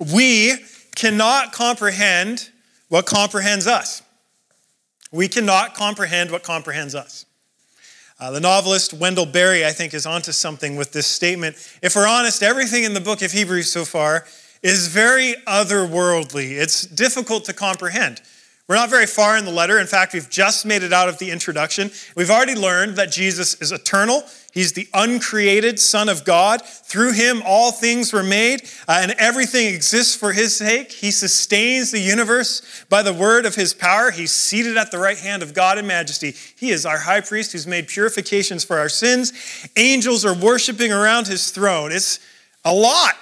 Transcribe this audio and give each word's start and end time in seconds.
we 0.00 0.54
cannot 0.96 1.52
comprehend 1.52 2.50
what 2.88 3.06
comprehends 3.06 3.66
us. 3.66 4.02
We 5.12 5.28
cannot 5.28 5.74
comprehend 5.74 6.30
what 6.30 6.42
comprehends 6.42 6.94
us. 6.94 7.26
Uh, 8.18 8.30
the 8.30 8.40
novelist 8.40 8.92
Wendell 8.92 9.26
Berry, 9.26 9.64
I 9.64 9.72
think, 9.72 9.94
is 9.94 10.06
onto 10.06 10.32
something 10.32 10.76
with 10.76 10.92
this 10.92 11.06
statement. 11.06 11.56
If 11.82 11.96
we're 11.96 12.06
honest, 12.06 12.42
everything 12.42 12.84
in 12.84 12.92
the 12.92 13.00
book 13.00 13.22
of 13.22 13.32
Hebrews 13.32 13.72
so 13.72 13.84
far 13.84 14.26
is 14.62 14.88
very 14.88 15.34
otherworldly. 15.46 16.58
It's 16.58 16.82
difficult 16.82 17.46
to 17.46 17.54
comprehend. 17.54 18.20
We're 18.68 18.76
not 18.76 18.90
very 18.90 19.06
far 19.06 19.36
in 19.36 19.44
the 19.44 19.50
letter. 19.50 19.80
In 19.80 19.86
fact, 19.86 20.12
we've 20.12 20.28
just 20.28 20.66
made 20.66 20.82
it 20.82 20.92
out 20.92 21.08
of 21.08 21.18
the 21.18 21.30
introduction. 21.30 21.90
We've 22.14 22.30
already 22.30 22.54
learned 22.54 22.96
that 22.96 23.10
Jesus 23.10 23.60
is 23.60 23.72
eternal. 23.72 24.22
He's 24.52 24.72
the 24.72 24.88
uncreated 24.92 25.78
Son 25.78 26.08
of 26.08 26.24
God. 26.24 26.62
Through 26.62 27.12
him, 27.12 27.42
all 27.46 27.70
things 27.70 28.12
were 28.12 28.24
made, 28.24 28.62
uh, 28.88 28.98
and 29.00 29.12
everything 29.12 29.72
exists 29.72 30.16
for 30.16 30.32
his 30.32 30.56
sake. 30.56 30.90
He 30.90 31.10
sustains 31.12 31.92
the 31.92 32.00
universe 32.00 32.84
by 32.88 33.02
the 33.02 33.12
word 33.12 33.46
of 33.46 33.54
his 33.54 33.74
power. 33.74 34.10
He's 34.10 34.32
seated 34.32 34.76
at 34.76 34.90
the 34.90 34.98
right 34.98 35.18
hand 35.18 35.42
of 35.42 35.54
God 35.54 35.78
in 35.78 35.86
majesty. 35.86 36.34
He 36.56 36.70
is 36.70 36.84
our 36.84 36.98
high 36.98 37.20
priest 37.20 37.52
who's 37.52 37.66
made 37.66 37.86
purifications 37.86 38.64
for 38.64 38.78
our 38.78 38.88
sins. 38.88 39.32
Angels 39.76 40.24
are 40.24 40.34
worshiping 40.34 40.92
around 40.92 41.28
his 41.28 41.50
throne. 41.50 41.92
It's 41.92 42.18
a 42.64 42.74
lot. 42.74 43.14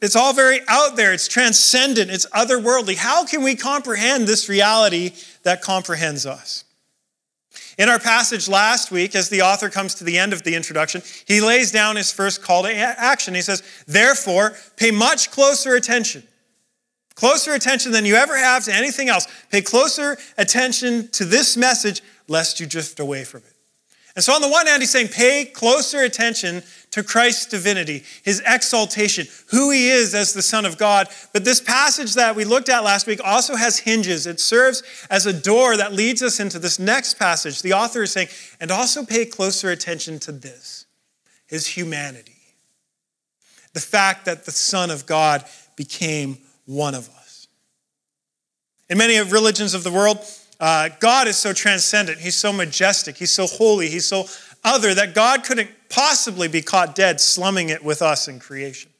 It's 0.00 0.16
all 0.16 0.32
very 0.32 0.60
out 0.66 0.96
there, 0.96 1.12
it's 1.12 1.28
transcendent, 1.28 2.10
it's 2.10 2.26
otherworldly. 2.30 2.96
How 2.96 3.24
can 3.24 3.44
we 3.44 3.54
comprehend 3.54 4.26
this 4.26 4.48
reality 4.48 5.12
that 5.44 5.62
comprehends 5.62 6.26
us? 6.26 6.64
In 7.78 7.88
our 7.88 7.98
passage 7.98 8.48
last 8.48 8.90
week, 8.90 9.14
as 9.14 9.28
the 9.28 9.42
author 9.42 9.70
comes 9.70 9.94
to 9.94 10.04
the 10.04 10.18
end 10.18 10.32
of 10.32 10.42
the 10.42 10.54
introduction, 10.54 11.02
he 11.26 11.40
lays 11.40 11.72
down 11.72 11.96
his 11.96 12.12
first 12.12 12.42
call 12.42 12.62
to 12.64 12.74
action. 12.74 13.34
He 13.34 13.40
says, 13.40 13.62
Therefore, 13.86 14.54
pay 14.76 14.90
much 14.90 15.30
closer 15.30 15.74
attention. 15.74 16.22
Closer 17.14 17.52
attention 17.52 17.92
than 17.92 18.04
you 18.04 18.14
ever 18.14 18.36
have 18.36 18.64
to 18.64 18.74
anything 18.74 19.08
else. 19.08 19.26
Pay 19.50 19.62
closer 19.62 20.16
attention 20.38 21.08
to 21.08 21.24
this 21.24 21.56
message, 21.56 22.02
lest 22.28 22.60
you 22.60 22.66
drift 22.66 23.00
away 23.00 23.24
from 23.24 23.40
it. 23.40 23.51
And 24.14 24.22
so, 24.22 24.34
on 24.34 24.42
the 24.42 24.48
one 24.48 24.66
hand, 24.66 24.82
he's 24.82 24.90
saying, 24.90 25.08
pay 25.08 25.46
closer 25.46 26.00
attention 26.00 26.62
to 26.90 27.02
Christ's 27.02 27.46
divinity, 27.46 28.04
his 28.22 28.42
exaltation, 28.46 29.26
who 29.48 29.70
he 29.70 29.88
is 29.88 30.14
as 30.14 30.34
the 30.34 30.42
Son 30.42 30.66
of 30.66 30.76
God. 30.76 31.08
But 31.32 31.44
this 31.44 31.60
passage 31.60 32.14
that 32.14 32.36
we 32.36 32.44
looked 32.44 32.68
at 32.68 32.84
last 32.84 33.06
week 33.06 33.20
also 33.24 33.56
has 33.56 33.78
hinges. 33.78 34.26
It 34.26 34.38
serves 34.38 34.82
as 35.10 35.24
a 35.24 35.32
door 35.32 35.78
that 35.78 35.94
leads 35.94 36.22
us 36.22 36.40
into 36.40 36.58
this 36.58 36.78
next 36.78 37.18
passage. 37.18 37.62
The 37.62 37.72
author 37.72 38.02
is 38.02 38.12
saying, 38.12 38.28
and 38.60 38.70
also 38.70 39.04
pay 39.04 39.24
closer 39.24 39.70
attention 39.70 40.18
to 40.20 40.32
this 40.32 40.86
his 41.46 41.66
humanity. 41.66 42.32
The 43.72 43.80
fact 43.80 44.26
that 44.26 44.44
the 44.44 44.52
Son 44.52 44.90
of 44.90 45.06
God 45.06 45.44
became 45.76 46.38
one 46.66 46.94
of 46.94 47.08
us. 47.08 47.48
In 48.90 48.98
many 48.98 49.16
of 49.16 49.32
religions 49.32 49.72
of 49.72 49.84
the 49.84 49.90
world, 49.90 50.18
uh, 50.62 50.90
God 51.00 51.26
is 51.26 51.36
so 51.36 51.52
transcendent. 51.52 52.20
He's 52.20 52.36
so 52.36 52.52
majestic. 52.52 53.16
He's 53.16 53.32
so 53.32 53.48
holy. 53.48 53.88
He's 53.88 54.06
so 54.06 54.26
other 54.62 54.94
that 54.94 55.12
God 55.12 55.42
couldn't 55.42 55.68
possibly 55.88 56.46
be 56.46 56.62
caught 56.62 56.94
dead 56.94 57.20
slumming 57.20 57.68
it 57.68 57.84
with 57.84 58.00
us 58.00 58.28
in 58.28 58.38
creation. 58.38 58.92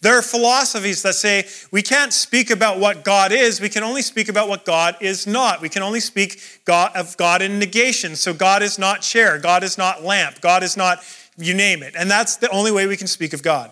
There 0.00 0.16
are 0.16 0.22
philosophies 0.22 1.02
that 1.02 1.16
say 1.16 1.46
we 1.70 1.82
can't 1.82 2.14
speak 2.14 2.48
about 2.48 2.78
what 2.78 3.04
God 3.04 3.30
is, 3.30 3.60
we 3.60 3.68
can 3.68 3.82
only 3.82 4.00
speak 4.00 4.30
about 4.30 4.48
what 4.48 4.64
God 4.64 4.96
is 5.02 5.26
not. 5.26 5.60
We 5.60 5.68
can 5.68 5.82
only 5.82 6.00
speak 6.00 6.40
God, 6.64 6.92
of 6.94 7.14
God 7.18 7.42
in 7.42 7.58
negation. 7.58 8.16
So 8.16 8.32
God 8.32 8.62
is 8.62 8.78
not 8.78 9.02
chair, 9.02 9.38
God 9.38 9.62
is 9.62 9.76
not 9.76 10.02
lamp, 10.02 10.40
God 10.40 10.62
is 10.62 10.78
not, 10.78 11.00
you 11.36 11.52
name 11.52 11.82
it. 11.82 11.94
And 11.94 12.10
that's 12.10 12.36
the 12.36 12.48
only 12.48 12.72
way 12.72 12.86
we 12.86 12.96
can 12.96 13.06
speak 13.06 13.34
of 13.34 13.42
God. 13.42 13.70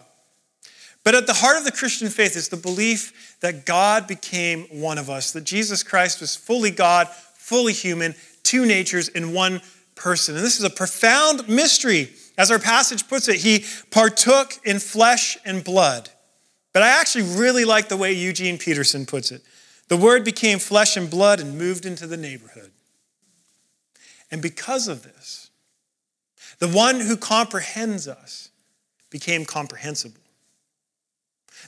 But 1.05 1.15
at 1.15 1.27
the 1.27 1.33
heart 1.33 1.56
of 1.56 1.65
the 1.65 1.72
Christian 1.72 2.11
faith 2.11 2.37
is 2.37 2.50
the 2.50 2.59
belief 2.59 3.28
that 3.41 3.67
God 3.67 4.06
became 4.06 4.64
one 4.64 4.98
of 4.98 5.08
us, 5.08 5.33
that 5.33 5.44
Jesus 5.44 5.83
Christ 5.83 6.20
was 6.20 6.34
fully 6.34 6.70
God, 6.70 7.08
fully 7.08 7.72
human, 7.72 8.14
two 8.42 8.67
natures 8.67 9.08
in 9.08 9.33
one 9.33 9.61
person. 9.94 10.36
And 10.36 10.44
this 10.44 10.59
is 10.59 10.65
a 10.65 10.71
profound 10.71 11.49
mystery. 11.49 12.10
As 12.37 12.50
our 12.50 12.59
passage 12.59 13.09
puts 13.09 13.28
it, 13.28 13.37
he 13.37 13.65
partook 13.91 14.54
in 14.65 14.78
flesh 14.78 15.37
and 15.44 15.62
blood. 15.62 16.10
But 16.72 16.82
I 16.82 16.88
actually 16.88 17.25
really 17.38 17.65
like 17.65 17.88
the 17.88 17.97
way 17.97 18.12
Eugene 18.12 18.59
Peterson 18.59 19.06
puts 19.06 19.32
it. 19.32 19.43
The 19.88 19.97
word 19.97 20.25
became 20.25 20.59
flesh 20.59 20.97
and 20.97 21.10
blood 21.10 21.41
and 21.41 21.59
moved 21.59 21.87
into 21.87 22.06
the 22.06 22.16
neighborhood. 22.16 22.70
And 24.31 24.43
because 24.43 24.87
of 24.87 25.03
this, 25.03 25.50
the 26.59 26.69
one 26.69 27.00
who 27.00 27.16
comprehends 27.16 28.06
us 28.06 28.50
became 29.10 29.44
comprehensible. 29.44 30.20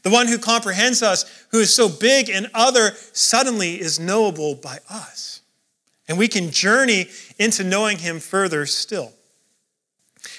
The 0.03 0.11
one 0.11 0.29
who 0.29 0.39
comprehends 0.39 1.03
us, 1.03 1.47
who 1.51 1.61
is 1.61 1.75
so 1.75 1.89
big 1.89 2.31
and 2.31 2.51
other, 2.55 2.93
suddenly 3.13 3.81
is 3.81 4.01
knowable 4.01 4.55
by 4.55 4.79
us. 4.89 5.43
And 6.09 6.19
we 6.19 6.29
can 6.29 6.51
journey 6.51 7.07
into 7.39 7.63
knowing 7.63 7.99
him 7.99 8.19
further 8.19 8.67
still. 8.67 9.13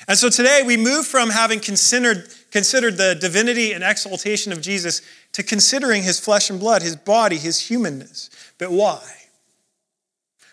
And 0.08 0.18
so 0.18 0.30
today 0.30 0.64
we 0.66 0.78
move 0.78 1.06
from 1.06 1.30
having 1.30 1.60
considered, 1.60 2.28
considered 2.52 2.98
the 2.98 3.16
divinity 3.16 3.72
and 3.72 3.84
exaltation 3.84 4.52
of 4.52 4.62
Jesus 4.62 5.02
to 5.34 5.44
considering 5.44 6.04
his 6.04 6.20
flesh 6.20 6.50
and 6.50 6.60
blood, 6.60 6.82
his 6.82 6.96
body, 6.96 7.38
his 7.38 7.68
humanness. 7.68 8.30
But 8.58 8.72
why? 8.72 9.02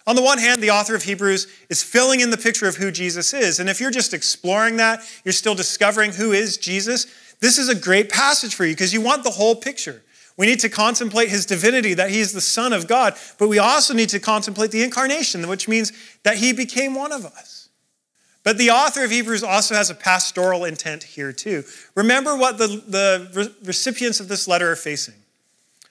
On 0.07 0.17
the 0.17 0.23
one 0.23 0.39
hand, 0.39 0.63
the 0.63 0.71
author 0.71 0.95
of 0.95 1.03
Hebrews 1.03 1.47
is 1.69 1.83
filling 1.83 2.21
in 2.21 2.31
the 2.31 2.39
picture 2.39 2.67
of 2.67 2.77
who 2.77 2.91
Jesus 2.91 3.35
is. 3.35 3.61
And 3.61 3.69
if 3.69 3.79
you're 3.79 3.91
just 3.91 4.15
exploring 4.15 4.77
that, 4.77 5.03
you're 5.23 5.33
still 5.33 5.55
discovering 5.55 6.13
who 6.13 6.33
is 6.33 6.57
Jesus, 6.57 7.07
this 7.41 7.59
is 7.59 7.69
a 7.69 7.75
great 7.75 8.09
passage 8.09 8.55
for 8.55 8.65
you 8.65 8.75
because 8.75 8.93
you 8.93 9.01
want 9.01 9.25
the 9.25 9.31
whole 9.31 9.55
picture. 9.55 10.03
We 10.37 10.47
need 10.47 10.61
to 10.61 10.69
contemplate 10.69 11.31
his 11.31 11.47
divinity, 11.47 11.95
that 11.95 12.11
he 12.11 12.21
is 12.21 12.33
the 12.33 12.41
Son 12.41 12.73
of 12.73 12.87
God, 12.87 13.17
but 13.39 13.49
we 13.49 13.59
also 13.59 13.93
need 13.93 14.09
to 14.11 14.21
contemplate 14.21 14.71
the 14.71 14.85
incarnation, 14.85 15.49
which 15.49 15.67
means 15.67 15.93
that 16.23 16.37
he 16.37 16.53
became 16.53 16.95
one 16.95 17.13
of 17.13 17.27
us. 17.27 17.69
But 18.45 18.57
the 18.57 18.71
author 18.71 19.05
of 19.05 19.11
Hebrews 19.11 19.43
also 19.43 19.75
has 19.75 19.91
a 19.91 19.95
pastoral 19.95 20.65
intent 20.65 21.03
here, 21.03 21.33
too. 21.33 21.65
Remember 21.97 22.37
what 22.37 22.57
the, 22.57 22.69
the 22.87 23.53
recipients 23.65 24.21
of 24.21 24.29
this 24.29 24.47
letter 24.47 24.71
are 24.71 24.77
facing. 24.77 25.17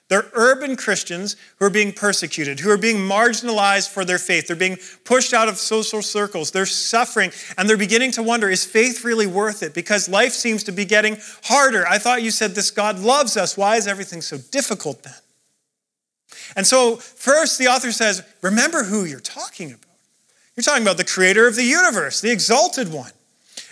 They're 0.08 0.30
urban 0.32 0.76
Christians 0.76 1.36
who 1.58 1.66
are 1.66 1.70
being 1.70 1.92
persecuted, 1.92 2.60
who 2.60 2.70
are 2.70 2.78
being 2.78 2.96
marginalized 2.96 3.90
for 3.90 4.06
their 4.06 4.18
faith. 4.18 4.46
They're 4.46 4.56
being 4.56 4.78
pushed 5.04 5.34
out 5.34 5.48
of 5.48 5.58
social 5.58 6.00
circles. 6.00 6.50
They're 6.50 6.64
suffering, 6.64 7.30
and 7.58 7.68
they're 7.68 7.76
beginning 7.76 8.12
to 8.12 8.22
wonder 8.22 8.48
is 8.48 8.64
faith 8.64 9.04
really 9.04 9.26
worth 9.26 9.62
it? 9.62 9.74
Because 9.74 10.08
life 10.08 10.32
seems 10.32 10.64
to 10.64 10.72
be 10.72 10.86
getting 10.86 11.18
harder. 11.44 11.86
I 11.86 11.98
thought 11.98 12.22
you 12.22 12.30
said 12.30 12.54
this 12.54 12.70
God 12.70 12.98
loves 12.98 13.36
us. 13.36 13.56
Why 13.56 13.76
is 13.76 13.86
everything 13.86 14.22
so 14.22 14.38
difficult 14.38 15.02
then? 15.02 15.14
And 16.56 16.66
so, 16.66 16.96
first, 16.96 17.58
the 17.58 17.66
author 17.66 17.92
says, 17.92 18.22
remember 18.40 18.84
who 18.84 19.04
you're 19.04 19.20
talking 19.20 19.68
about. 19.68 19.84
You're 20.56 20.64
talking 20.64 20.82
about 20.82 20.96
the 20.96 21.04
creator 21.04 21.46
of 21.46 21.54
the 21.54 21.64
universe, 21.64 22.20
the 22.20 22.32
exalted 22.32 22.90
one. 22.90 23.12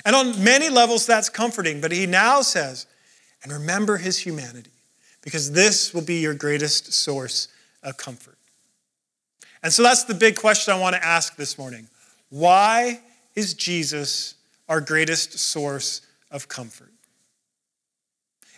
And 0.05 0.15
on 0.15 0.45
many 0.45 0.69
levels, 0.69 1.07
that's 1.07 1.29
comforting. 1.29 1.81
But 1.81 1.93
he 1.93 2.07
now 2.07 2.43
says, 2.43 2.87
and 3.43 3.53
remember 3.53 3.97
his 3.97 4.19
humanity 4.19 4.71
because 5.27 5.51
this 5.51 5.93
will 5.93 6.03
be 6.03 6.21
your 6.21 6.35
greatest 6.35 6.93
source 6.93 7.49
of 7.83 7.97
comfort. 7.97 8.39
And 9.61 9.73
so 9.73 9.83
that's 9.83 10.05
the 10.05 10.15
big 10.15 10.37
question 10.37 10.73
I 10.73 10.79
want 10.79 10.95
to 10.95 11.05
ask 11.05 11.35
this 11.35 11.59
morning. 11.59 11.89
Why 12.31 13.01
is 13.35 13.53
Jesus 13.53 14.37
our 14.69 14.81
greatest 14.81 15.37
source 15.37 16.03
of 16.31 16.47
comfort? 16.47 16.93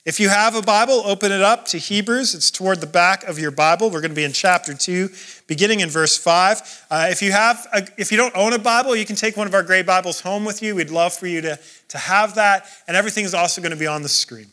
If 0.04 0.20
you 0.20 0.28
have 0.28 0.54
a 0.56 0.60
Bible, 0.60 1.00
open 1.06 1.32
it 1.32 1.40
up 1.40 1.64
to 1.68 1.78
Hebrews. 1.78 2.34
It's 2.34 2.50
toward 2.50 2.82
the 2.82 2.86
back 2.86 3.24
of 3.24 3.38
your 3.38 3.50
Bible. 3.50 3.88
We're 3.88 4.02
going 4.02 4.10
to 4.10 4.14
be 4.14 4.24
in 4.24 4.32
chapter 4.32 4.74
2, 4.74 5.08
beginning 5.46 5.80
in 5.80 5.88
verse 5.88 6.18
5. 6.18 6.86
Uh, 6.90 7.06
if, 7.10 7.22
you 7.22 7.32
have 7.32 7.66
a, 7.72 7.88
if 7.96 8.12
you 8.12 8.18
don't 8.18 8.36
own 8.36 8.52
a 8.52 8.58
Bible, 8.58 8.94
you 8.94 9.06
can 9.06 9.16
take 9.16 9.38
one 9.38 9.46
of 9.46 9.54
our 9.54 9.62
gray 9.62 9.80
Bibles 9.80 10.20
home 10.20 10.44
with 10.44 10.62
you. 10.62 10.74
We'd 10.74 10.90
love 10.90 11.14
for 11.14 11.26
you 11.26 11.40
to, 11.40 11.58
to 11.88 11.98
have 11.98 12.34
that. 12.34 12.66
And 12.86 12.94
everything 12.94 13.24
is 13.24 13.32
also 13.32 13.62
going 13.62 13.72
to 13.72 13.78
be 13.78 13.86
on 13.86 14.02
the 14.02 14.08
screen. 14.10 14.48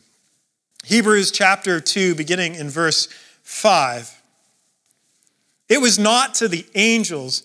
Hebrews 0.86 1.32
chapter 1.32 1.80
2, 1.80 2.14
beginning 2.14 2.54
in 2.54 2.70
verse 2.70 3.08
5. 3.42 4.22
It 5.68 5.80
was 5.80 5.98
not 5.98 6.34
to 6.34 6.46
the 6.46 6.64
angels 6.76 7.42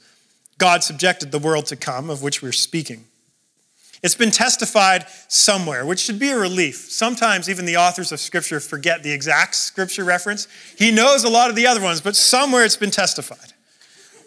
God 0.59 0.83
subjected 0.83 1.31
the 1.31 1.39
world 1.39 1.65
to 1.67 1.75
come, 1.75 2.11
of 2.11 2.21
which 2.21 2.43
we're 2.43 2.51
speaking. 2.51 3.05
It's 4.03 4.13
been 4.13 4.29
testified 4.29 5.07
somewhere, 5.27 5.87
which 5.87 6.01
should 6.01 6.19
be 6.19 6.29
a 6.29 6.37
relief. 6.37 6.91
Sometimes 6.91 7.49
even 7.49 7.65
the 7.65 7.77
authors 7.77 8.11
of 8.11 8.19
Scripture 8.19 8.59
forget 8.59 9.01
the 9.01 9.11
exact 9.11 9.55
Scripture 9.55 10.03
reference. 10.03 10.47
He 10.77 10.91
knows 10.91 11.23
a 11.23 11.29
lot 11.29 11.49
of 11.49 11.55
the 11.55 11.65
other 11.65 11.81
ones, 11.81 11.99
but 11.99 12.15
somewhere 12.15 12.63
it's 12.63 12.77
been 12.77 12.91
testified. 12.91 13.53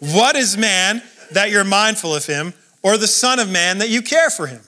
What 0.01 0.35
is 0.35 0.57
man 0.57 1.01
that 1.31 1.51
you're 1.51 1.63
mindful 1.63 2.13
of 2.13 2.25
him, 2.25 2.53
or 2.83 2.97
the 2.97 3.07
Son 3.07 3.39
of 3.39 3.49
Man 3.49 3.77
that 3.77 3.87
you 3.87 4.01
care 4.01 4.29
for 4.29 4.47
him? 4.47 4.63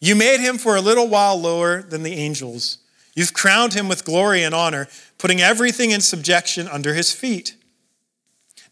You 0.00 0.16
made 0.16 0.40
him 0.40 0.56
for 0.56 0.74
a 0.74 0.80
little 0.80 1.06
while 1.06 1.38
lower 1.38 1.82
than 1.82 2.02
the 2.02 2.14
angels. 2.14 2.78
You've 3.14 3.32
crowned 3.32 3.74
him 3.74 3.88
with 3.88 4.04
glory 4.04 4.42
and 4.42 4.54
honor, 4.54 4.88
putting 5.18 5.40
everything 5.40 5.90
in 5.90 6.00
subjection 6.00 6.66
under 6.68 6.94
his 6.94 7.12
feet. 7.12 7.56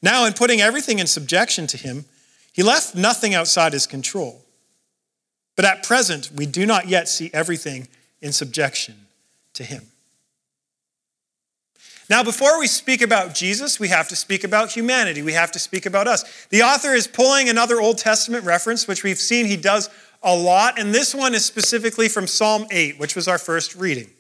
Now, 0.02 0.24
in 0.26 0.32
putting 0.32 0.60
everything 0.60 0.98
in 0.98 1.06
subjection 1.06 1.66
to 1.68 1.76
him, 1.76 2.06
he 2.52 2.62
left 2.62 2.94
nothing 2.94 3.34
outside 3.34 3.72
his 3.72 3.86
control. 3.86 4.42
But 5.54 5.64
at 5.64 5.82
present, 5.82 6.30
we 6.34 6.46
do 6.46 6.66
not 6.66 6.88
yet 6.88 7.08
see 7.08 7.30
everything 7.32 7.88
in 8.20 8.32
subjection 8.32 9.06
to 9.54 9.64
him. 9.64 9.84
Now, 12.10 12.22
before 12.22 12.58
we 12.58 12.66
speak 12.66 13.00
about 13.00 13.34
Jesus, 13.34 13.78
we 13.78 13.88
have 13.88 14.08
to 14.08 14.16
speak 14.16 14.44
about 14.44 14.72
humanity. 14.72 15.22
We 15.22 15.32
have 15.32 15.52
to 15.52 15.58
speak 15.58 15.86
about 15.86 16.08
us. 16.08 16.46
The 16.48 16.62
author 16.62 16.92
is 16.92 17.06
pulling 17.06 17.48
another 17.48 17.80
Old 17.80 17.98
Testament 17.98 18.44
reference, 18.44 18.88
which 18.88 19.04
we've 19.04 19.18
seen 19.18 19.46
he 19.46 19.56
does 19.56 19.88
a 20.22 20.34
lot, 20.34 20.78
and 20.78 20.94
this 20.94 21.14
one 21.14 21.34
is 21.34 21.44
specifically 21.44 22.08
from 22.08 22.26
Psalm 22.26 22.66
8, 22.70 22.98
which 22.98 23.16
was 23.16 23.28
our 23.28 23.38
first 23.38 23.76
reading. 23.76 24.10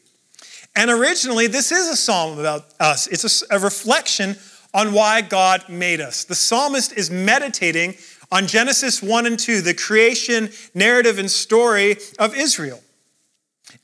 And 0.74 0.90
originally, 0.90 1.46
this 1.46 1.70
is 1.70 1.88
a 1.88 1.96
psalm 1.96 2.38
about 2.38 2.66
us, 2.80 3.06
it's 3.06 3.42
a, 3.42 3.56
a 3.56 3.58
reflection 3.58 4.36
on 4.74 4.92
why 4.92 5.20
God 5.20 5.68
made 5.68 6.00
us. 6.00 6.24
The 6.24 6.34
psalmist 6.34 6.92
is 6.96 7.10
meditating 7.10 7.94
on 8.30 8.46
Genesis 8.46 9.02
1 9.02 9.26
and 9.26 9.38
2, 9.38 9.60
the 9.60 9.74
creation 9.74 10.50
narrative 10.74 11.18
and 11.18 11.30
story 11.30 11.96
of 12.18 12.34
Israel. 12.34 12.80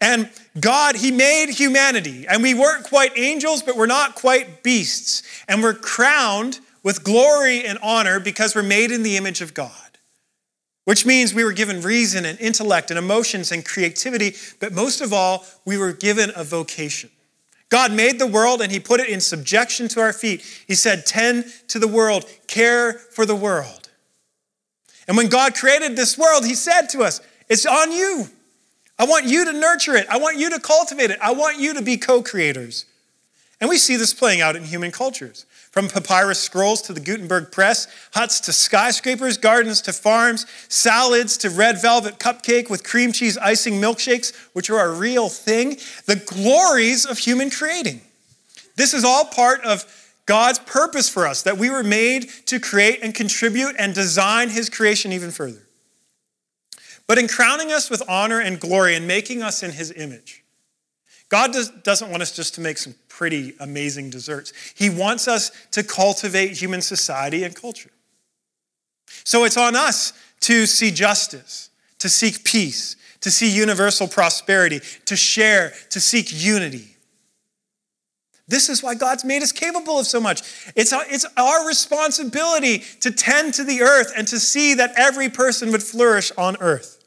And 0.01 0.31
God, 0.59 0.97
He 0.97 1.11
made 1.11 1.51
humanity, 1.51 2.27
and 2.27 2.43
we 2.43 2.55
weren't 2.55 2.85
quite 2.85 3.17
angels, 3.17 3.63
but 3.63 3.77
we're 3.77 3.87
not 3.87 4.15
quite 4.15 4.63
beasts. 4.63 5.23
And 5.47 5.63
we're 5.63 5.75
crowned 5.75 6.61
with 6.83 7.05
glory 7.05 7.67
and 7.67 7.79
honor 7.83 8.21
because 8.21 8.55
we're 8.55 8.63
made 8.63 8.91
in 8.91 9.03
the 9.03 9.17
image 9.17 9.41
of 9.41 9.53
God, 9.53 9.88
which 10.89 11.05
means 11.05 11.35
we 11.35 11.45
were 11.45 11.53
given 11.53 11.83
reason 11.83 12.25
and 12.25 12.41
intellect 12.41 12.91
and 12.91 12.97
emotions 12.97 13.53
and 13.53 13.63
creativity, 13.63 14.35
but 14.59 14.73
most 14.73 15.03
of 15.03 15.13
all, 15.13 15.45
we 15.67 15.77
were 15.77 15.93
given 15.93 16.33
a 16.35 16.43
vocation. 16.43 17.11
God 17.69 17.93
made 17.93 18.19
the 18.19 18.27
world 18.27 18.63
and 18.63 18.73
He 18.73 18.81
put 18.81 18.99
it 18.99 19.11
in 19.11 19.21
subjection 19.21 19.89
to 19.89 20.01
our 20.01 20.15
feet. 20.15 20.41
He 20.67 20.75
said, 20.75 21.05
Tend 21.05 21.45
to 21.69 21.79
the 21.79 21.87
world, 21.87 22.25
care 22.47 22.95
for 22.95 23.27
the 23.27 23.37
world. 23.37 23.91
And 25.07 25.15
when 25.15 25.29
God 25.29 25.55
created 25.55 25.95
this 25.95 26.17
world, 26.17 26.47
He 26.47 26.55
said 26.55 26.87
to 26.93 27.03
us, 27.03 27.21
It's 27.51 27.67
on 27.67 27.93
you. 27.93 28.25
I 28.99 29.05
want 29.05 29.27
you 29.27 29.45
to 29.45 29.53
nurture 29.53 29.95
it. 29.95 30.07
I 30.09 30.17
want 30.17 30.39
you 30.39 30.49
to 30.49 30.59
cultivate 30.59 31.11
it. 31.11 31.19
I 31.21 31.33
want 31.33 31.59
you 31.59 31.75
to 31.75 31.83
be 31.83 31.99
co 31.99 32.23
creators. 32.23 32.87
And 33.61 33.69
we 33.69 33.77
see 33.77 33.97
this 33.97 34.15
playing 34.15 34.41
out 34.41 34.57
in 34.57 34.65
human 34.65 34.93
cultures. 34.93 35.45
From 35.73 35.89
papyrus 35.89 36.41
scrolls 36.41 36.81
to 36.83 36.93
the 36.93 37.01
Gutenberg 37.01 37.51
press, 37.51 37.89
huts 38.15 38.41
to 38.41 38.53
skyscrapers, 38.53 39.37
gardens 39.37 39.81
to 39.83 39.93
farms, 39.93 40.47
salads 40.69 41.37
to 41.39 41.51
red 41.51 41.81
velvet 41.83 42.19
cupcake 42.19 42.71
with 42.71 42.85
cream 42.85 43.13
cheese 43.13 43.37
icing 43.37 43.75
milkshakes, 43.75 44.35
which 44.53 44.71
are 44.71 44.89
a 44.89 44.95
real 44.95 45.29
thing, 45.29 45.77
the 46.07 46.17
glories 46.17 47.05
of 47.05 47.19
human 47.19 47.51
creating. 47.51 48.01
This 48.77 48.95
is 48.95 49.05
all 49.05 49.25
part 49.25 49.63
of 49.65 49.85
God's 50.27 50.59
purpose 50.61 51.09
for 51.09 51.27
us, 51.27 51.43
that 51.43 51.59
we 51.59 51.71
were 51.71 51.83
made 51.83 52.29
to 52.47 52.61
create 52.61 53.01
and 53.03 53.15
contribute 53.15 53.75
and 53.79 53.95
design 53.95 54.51
His 54.51 54.69
creation 54.69 55.13
even 55.13 55.31
further. 55.31 55.63
But 57.09 57.19
in 57.19 57.27
crowning 57.27 57.73
us 57.73 57.91
with 57.91 58.03
honor 58.09 58.39
and 58.39 58.61
glory 58.61 58.95
and 58.95 59.09
making 59.09 59.43
us 59.43 59.63
in 59.63 59.73
his 59.73 59.91
image, 59.91 60.45
God 61.29 61.53
does, 61.53 61.71
doesn't 61.71 62.11
want 62.11 62.23
us 62.23 62.35
just 62.35 62.55
to 62.55 62.61
make 62.61 62.79
some 62.79 62.95
pretty 63.09 63.55
amazing 63.61 64.11
desserts. 64.11 64.53
He 64.77 64.89
wants 64.89 65.29
us 65.29 65.51
to 65.73 65.83
cultivate 65.83 66.53
human 66.53 66.81
society 66.81 67.45
and 67.45 67.55
culture. 67.55 67.91
So 69.25 69.45
it's 69.45 69.57
on 69.57 69.77
us 69.77 70.13
to 70.41 70.67
see 70.67 70.91
justice, 70.91 71.71
to 71.99 72.09
seek 72.09 72.45
peace, 72.45 72.97
to 73.21 73.31
see 73.31 73.51
universal 73.51 74.09
prosperity, 74.09 74.81
to 75.07 75.17
share, 75.17 75.75
to 75.91 76.01
seek 76.01 76.29
unity. 76.31 76.97
This 78.47 78.71
is 78.71 78.83
why 78.83 78.95
God's 78.95 79.27
made 79.27 79.43
us 79.43 79.53
capable 79.53 79.99
of 79.99 80.07
so 80.07 80.21
much. 80.21 80.41
It's 80.75 80.93
our, 80.95 81.05
it's 81.07 81.27
our 81.37 81.67
responsibility 81.67 82.79
to 83.01 83.11
tend 83.11 83.53
to 83.55 83.65
the 83.65 83.83
earth 83.83 84.13
and 84.17 84.27
to 84.29 84.41
see 84.41 84.75
that 84.75 84.95
every 84.97 85.29
person 85.29 85.71
would 85.73 85.83
flourish 85.83 86.33
on 86.39 86.57
earth. 86.61 87.05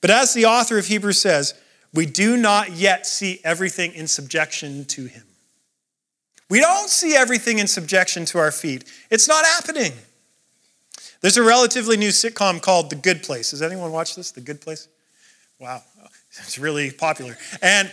But 0.00 0.10
as 0.10 0.34
the 0.34 0.46
author 0.46 0.78
of 0.78 0.86
Hebrews 0.86 1.20
says, 1.20 1.54
we 1.94 2.06
do 2.06 2.36
not 2.36 2.72
yet 2.72 3.06
see 3.06 3.40
everything 3.44 3.92
in 3.92 4.06
subjection 4.06 4.84
to 4.86 5.06
him. 5.06 5.24
We 6.48 6.60
don't 6.60 6.88
see 6.88 7.16
everything 7.16 7.58
in 7.58 7.66
subjection 7.66 8.24
to 8.26 8.38
our 8.38 8.52
feet. 8.52 8.84
It's 9.10 9.28
not 9.28 9.44
happening. 9.44 9.92
There's 11.22 11.36
a 11.36 11.42
relatively 11.42 11.96
new 11.96 12.10
sitcom 12.10 12.60
called 12.60 12.90
The 12.90 12.96
Good 12.96 13.22
Place. 13.22 13.52
Has 13.52 13.62
anyone 13.62 13.92
watched 13.92 14.16
this? 14.16 14.32
The 14.32 14.40
Good 14.40 14.60
Place? 14.60 14.88
Wow, 15.58 15.82
it's 16.30 16.58
really 16.58 16.90
popular. 16.90 17.38
And 17.62 17.90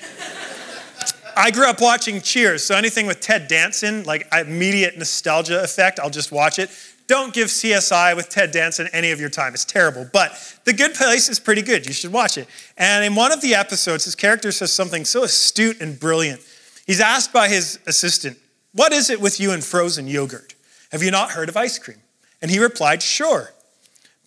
I 1.37 1.51
grew 1.51 1.69
up 1.69 1.79
watching 1.79 2.19
Cheers, 2.19 2.63
so 2.63 2.75
anything 2.75 3.05
with 3.05 3.21
Ted 3.21 3.47
Danson, 3.47 4.03
like 4.03 4.27
immediate 4.33 4.97
nostalgia 4.97 5.63
effect, 5.63 5.99
I'll 5.99 6.09
just 6.09 6.31
watch 6.31 6.57
it. 6.59 6.69
Don't 7.09 7.33
give 7.33 7.47
CSI 7.47 8.15
with 8.15 8.29
Ted 8.29 8.51
Danson 8.51 8.87
any 8.93 9.09
of 9.09 9.19
your 9.19 9.31
time. 9.31 9.55
It's 9.55 9.65
terrible. 9.65 10.07
But 10.13 10.59
The 10.65 10.73
Good 10.73 10.93
Place 10.93 11.27
is 11.27 11.39
pretty 11.39 11.63
good. 11.63 11.87
You 11.87 11.91
should 11.91 12.13
watch 12.13 12.37
it. 12.37 12.47
And 12.77 13.03
in 13.03 13.15
one 13.15 13.31
of 13.31 13.41
the 13.41 13.55
episodes, 13.55 14.05
his 14.05 14.13
character 14.13 14.51
says 14.51 14.71
something 14.71 15.05
so 15.05 15.23
astute 15.23 15.81
and 15.81 15.99
brilliant. 15.99 16.39
He's 16.85 17.01
asked 17.01 17.33
by 17.33 17.49
his 17.49 17.79
assistant, 17.87 18.37
What 18.73 18.93
is 18.93 19.09
it 19.09 19.19
with 19.19 19.39
you 19.39 19.51
and 19.51 19.63
frozen 19.63 20.07
yogurt? 20.07 20.53
Have 20.91 21.01
you 21.01 21.09
not 21.09 21.31
heard 21.31 21.49
of 21.49 21.57
ice 21.57 21.79
cream? 21.79 21.97
And 22.43 22.51
he 22.51 22.59
replied, 22.59 23.01
Sure. 23.01 23.53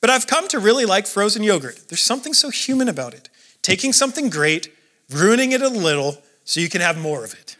But 0.01 0.11
I've 0.11 0.27
come 0.27 0.49
to 0.49 0.59
really 0.59 0.85
like 0.85 1.07
frozen 1.07 1.45
yogurt. 1.45 1.89
There's 1.89 2.01
something 2.01 2.35
so 2.35 2.51
human 2.51 2.89
about 2.89 3.15
it. 3.15 3.29
Taking 3.63 3.93
something 3.93 4.29
great, 4.29 4.75
ruining 5.09 5.53
it 5.53 5.63
a 5.63 5.69
little 5.69 6.19
so 6.45 6.59
you 6.59 6.69
can 6.69 6.81
have 6.81 6.99
more 6.99 7.25
of 7.25 7.33
it. 7.33 7.57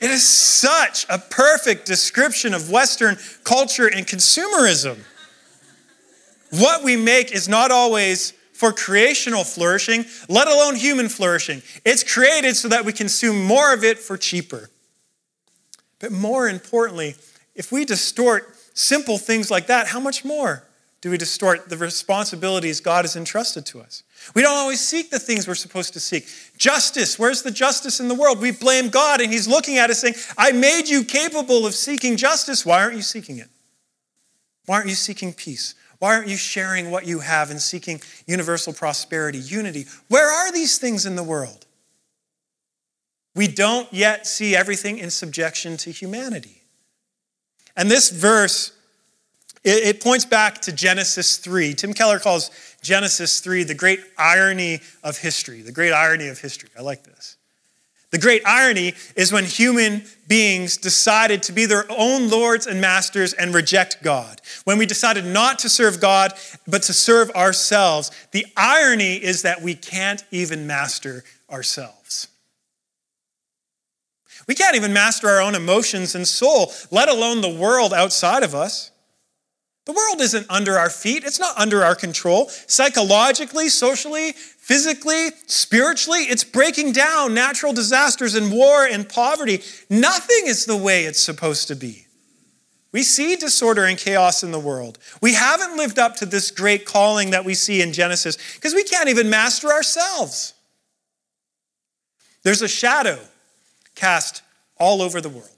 It 0.00 0.10
is 0.10 0.26
such 0.26 1.06
a 1.08 1.18
perfect 1.18 1.86
description 1.86 2.52
of 2.54 2.70
Western 2.70 3.16
culture 3.44 3.86
and 3.86 4.06
consumerism. 4.06 4.98
What 6.50 6.84
we 6.84 6.96
make 6.96 7.32
is 7.32 7.48
not 7.48 7.70
always 7.70 8.32
for 8.52 8.72
creational 8.72 9.44
flourishing, 9.44 10.04
let 10.28 10.48
alone 10.48 10.76
human 10.76 11.08
flourishing. 11.08 11.62
It's 11.84 12.02
created 12.02 12.56
so 12.56 12.68
that 12.68 12.84
we 12.84 12.92
consume 12.92 13.44
more 13.44 13.72
of 13.74 13.84
it 13.84 13.98
for 13.98 14.16
cheaper. 14.16 14.70
But 15.98 16.12
more 16.12 16.48
importantly, 16.48 17.16
if 17.54 17.72
we 17.72 17.84
distort 17.84 18.56
simple 18.74 19.18
things 19.18 19.50
like 19.50 19.66
that, 19.66 19.88
how 19.88 20.00
much 20.00 20.24
more 20.24 20.64
do 21.00 21.10
we 21.10 21.18
distort 21.18 21.68
the 21.68 21.76
responsibilities 21.76 22.80
God 22.80 23.04
has 23.04 23.16
entrusted 23.16 23.66
to 23.66 23.80
us? 23.80 24.02
We 24.34 24.42
don't 24.42 24.56
always 24.56 24.80
seek 24.80 25.10
the 25.10 25.18
things 25.18 25.46
we're 25.46 25.54
supposed 25.54 25.92
to 25.94 26.00
seek. 26.00 26.26
Justice, 26.56 27.18
where's 27.18 27.42
the 27.42 27.50
justice 27.50 28.00
in 28.00 28.08
the 28.08 28.14
world? 28.14 28.40
We 28.40 28.50
blame 28.50 28.88
God, 28.88 29.20
and 29.20 29.32
He's 29.32 29.48
looking 29.48 29.78
at 29.78 29.90
us 29.90 30.00
saying, 30.00 30.14
I 30.36 30.52
made 30.52 30.88
you 30.88 31.04
capable 31.04 31.66
of 31.66 31.74
seeking 31.74 32.16
justice. 32.16 32.66
Why 32.66 32.82
aren't 32.82 32.96
you 32.96 33.02
seeking 33.02 33.38
it? 33.38 33.48
Why 34.66 34.76
aren't 34.76 34.88
you 34.88 34.94
seeking 34.94 35.32
peace? 35.32 35.74
Why 35.98 36.14
aren't 36.14 36.28
you 36.28 36.36
sharing 36.36 36.90
what 36.90 37.06
you 37.06 37.20
have 37.20 37.50
and 37.50 37.60
seeking 37.60 38.02
universal 38.26 38.72
prosperity, 38.72 39.38
unity? 39.38 39.86
Where 40.08 40.28
are 40.28 40.52
these 40.52 40.78
things 40.78 41.06
in 41.06 41.16
the 41.16 41.22
world? 41.22 41.66
We 43.34 43.48
don't 43.48 43.90
yet 43.92 44.26
see 44.26 44.56
everything 44.56 44.98
in 44.98 45.10
subjection 45.10 45.76
to 45.78 45.90
humanity. 45.90 46.62
And 47.76 47.90
this 47.90 48.10
verse 48.10 48.72
it, 49.66 50.00
points 50.00 50.24
back 50.24 50.62
to 50.62 50.72
Genesis 50.72 51.38
3. 51.38 51.74
Tim 51.74 51.92
Keller 51.92 52.18
calls 52.18 52.50
Genesis 52.82 53.40
3 53.40 53.64
the 53.64 53.74
great 53.74 54.00
irony 54.16 54.80
of 55.02 55.18
history. 55.18 55.62
The 55.62 55.72
great 55.72 55.92
irony 55.92 56.28
of 56.28 56.38
history. 56.38 56.70
I 56.78 56.82
like 56.82 57.02
this. 57.02 57.36
The 58.10 58.18
great 58.18 58.42
irony 58.46 58.94
is 59.16 59.32
when 59.32 59.44
human 59.44 60.04
beings 60.28 60.76
decided 60.76 61.42
to 61.42 61.52
be 61.52 61.66
their 61.66 61.84
own 61.90 62.30
lords 62.30 62.66
and 62.68 62.80
masters 62.80 63.32
and 63.32 63.52
reject 63.52 64.02
God. 64.02 64.40
When 64.64 64.78
we 64.78 64.86
decided 64.86 65.24
not 65.24 65.58
to 65.60 65.68
serve 65.68 66.00
God, 66.00 66.32
but 66.68 66.82
to 66.84 66.92
serve 66.92 67.30
ourselves. 67.32 68.12
The 68.30 68.46
irony 68.56 69.16
is 69.16 69.42
that 69.42 69.60
we 69.60 69.74
can't 69.74 70.24
even 70.30 70.68
master 70.68 71.24
ourselves. 71.50 72.28
We 74.46 74.54
can't 74.54 74.76
even 74.76 74.92
master 74.92 75.28
our 75.28 75.40
own 75.40 75.56
emotions 75.56 76.14
and 76.14 76.26
soul, 76.26 76.72
let 76.92 77.08
alone 77.08 77.40
the 77.40 77.52
world 77.52 77.92
outside 77.92 78.44
of 78.44 78.54
us. 78.54 78.92
The 79.86 79.92
world 79.92 80.20
isn't 80.20 80.46
under 80.50 80.76
our 80.76 80.90
feet, 80.90 81.24
it's 81.24 81.38
not 81.38 81.56
under 81.56 81.82
our 81.84 81.94
control. 81.94 82.48
Psychologically, 82.48 83.68
socially, 83.68 84.32
physically, 84.32 85.28
spiritually, 85.46 86.22
it's 86.22 86.42
breaking 86.42 86.92
down 86.92 87.34
natural 87.34 87.72
disasters 87.72 88.34
and 88.34 88.52
war 88.52 88.84
and 88.84 89.08
poverty. 89.08 89.62
Nothing 89.88 90.42
is 90.46 90.66
the 90.66 90.76
way 90.76 91.04
it's 91.04 91.20
supposed 91.20 91.68
to 91.68 91.76
be. 91.76 92.06
We 92.90 93.04
see 93.04 93.36
disorder 93.36 93.84
and 93.84 93.96
chaos 93.96 94.42
in 94.42 94.50
the 94.50 94.58
world. 94.58 94.98
We 95.20 95.34
haven't 95.34 95.76
lived 95.76 96.00
up 96.00 96.16
to 96.16 96.26
this 96.26 96.50
great 96.50 96.84
calling 96.84 97.30
that 97.30 97.44
we 97.44 97.54
see 97.54 97.80
in 97.80 97.92
Genesis 97.92 98.36
because 98.54 98.74
we 98.74 98.82
can't 98.82 99.08
even 99.08 99.30
master 99.30 99.68
ourselves. 99.68 100.54
There's 102.42 102.62
a 102.62 102.68
shadow 102.68 103.20
cast 103.94 104.42
all 104.78 105.00
over 105.00 105.20
the 105.20 105.28
world. 105.28 105.55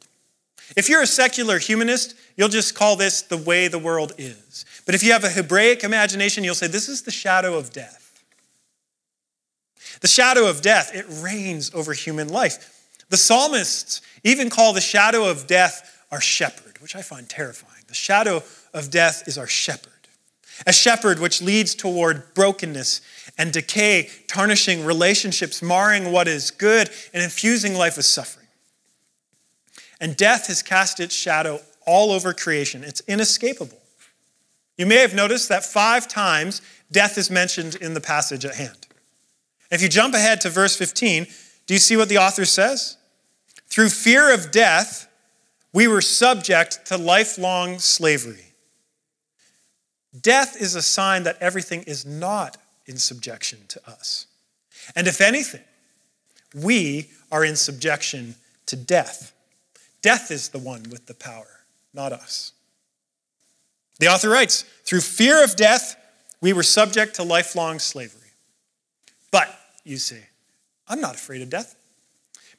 If 0.77 0.89
you're 0.89 1.03
a 1.03 1.07
secular 1.07 1.59
humanist, 1.59 2.15
you'll 2.37 2.49
just 2.49 2.75
call 2.75 2.97
this 2.97 3.23
the 3.23 3.37
way 3.37 3.69
the 3.69 3.79
world 3.79 4.13
is. 4.19 4.65
But 4.85 4.95
if 4.95 5.03
you 5.03 5.13
have 5.13 5.25
a 5.25 5.29
Hebraic 5.29 5.85
imagination, 5.85 6.45
you'll 6.45 6.55
say 6.55 6.67
this 6.67 6.89
is 6.89 7.03
the 7.03 7.11
shadow 7.11 7.57
of 7.57 7.73
death. 7.73 8.23
The 10.01 10.09
shadow 10.09 10.49
of 10.49 10.61
death, 10.61 10.95
it 10.95 11.07
reigns 11.09 11.75
over 11.75 11.93
human 11.93 12.29
life. 12.29 12.87
The 13.09 13.17
psalmists 13.17 14.03
even 14.23 14.51
call 14.51 14.73
the 14.73 14.81
shadow 14.81 15.29
of 15.29 15.47
death 15.47 16.05
our 16.11 16.21
shepherd, 16.21 16.81
which 16.81 16.95
I 16.95 17.03
find 17.03 17.29
terrifying. 17.29 17.85
The 17.89 17.95
shadow 17.95 18.43
of 18.73 18.91
death 18.91 19.27
is 19.27 19.39
our 19.39 19.47
shepherd. 19.47 19.93
A 20.67 20.73
shepherd 20.73 21.19
which 21.19 21.41
leads 21.41 21.75
toward 21.75 22.35
brokenness 22.35 23.01
and 23.37 23.53
decay, 23.53 24.11
tarnishing 24.27 24.85
relationships, 24.85 25.63
marring 25.63 26.11
what 26.11 26.29
is 26.29 26.51
good, 26.51 26.91
and 27.15 27.23
infusing 27.23 27.75
life 27.75 27.97
with 27.97 28.07
suffering. 28.07 28.38
And 30.01 30.17
death 30.17 30.47
has 30.47 30.63
cast 30.63 31.01
its 31.01 31.15
shadow 31.15 31.61
all 31.87 32.11
over 32.11 32.33
creation. 32.33 32.85
It's 32.85 33.01
inescapable. 33.09 33.79
You 34.77 34.87
may 34.87 34.97
have 34.97 35.15
noticed 35.15 35.49
that 35.49 35.65
five 35.65 36.07
times 36.07 36.63
death 36.93 37.19
is 37.19 37.31
mentioned 37.31 37.75
in 37.77 37.95
the 37.95 38.01
passage 38.01 38.45
at 38.45 38.55
hand. 38.55 38.87
If 39.71 39.83
you 39.83 39.89
jump 39.89 40.15
ahead 40.15 40.41
to 40.43 40.51
verse 40.51 40.77
15, 40.77 41.27
do 41.67 41.75
you 41.75 41.81
see 41.81 41.97
what 41.97 42.09
the 42.09 42.19
author 42.19 42.45
says? 42.45 42.97
Through 43.67 43.91
fear 43.91 44.33
of 44.33 44.51
death, 44.51 45.09
we 45.73 45.87
were 45.87 46.01
subject 46.01 46.87
to 46.87 46.97
lifelong 46.97 47.79
slavery. 47.79 48.55
Death 50.19 50.61
is 50.61 50.75
a 50.75 50.83
sign 50.83 51.25
that 51.25 51.37
everything 51.41 51.83
is 51.83 52.07
not 52.07 52.57
in 52.87 52.97
subjection 52.97 53.59
to 53.69 53.89
us. 53.89 54.27
And 54.97 55.07
if 55.07 55.21
anything, 55.21 55.63
we 56.55 57.11
are 57.31 57.45
in 57.45 57.57
subjection 57.57 58.37
to 58.67 58.77
death. 58.77 59.33
Death 60.03 60.31
is 60.31 60.51
the 60.51 60.59
one 60.59 60.85
with 60.91 61.07
the 61.07 61.15
power, 61.15 61.65
not 61.93 62.13
us. 62.13 62.53
The 63.99 64.09
author 64.09 64.29
writes 64.29 64.63
Through 64.85 65.01
fear 65.01 65.43
of 65.43 65.57
death, 65.57 65.97
we 66.41 66.53
were 66.53 66.63
subject 66.63 67.17
to 67.17 67.23
lifelong 67.23 67.79
slavery. 67.79 68.33
But, 69.31 69.49
you 69.85 69.99
say, 69.99 70.29
I'm 70.89 71.01
not 71.01 71.15
afraid 71.15 71.43
of 71.43 71.51
death. 71.51 71.75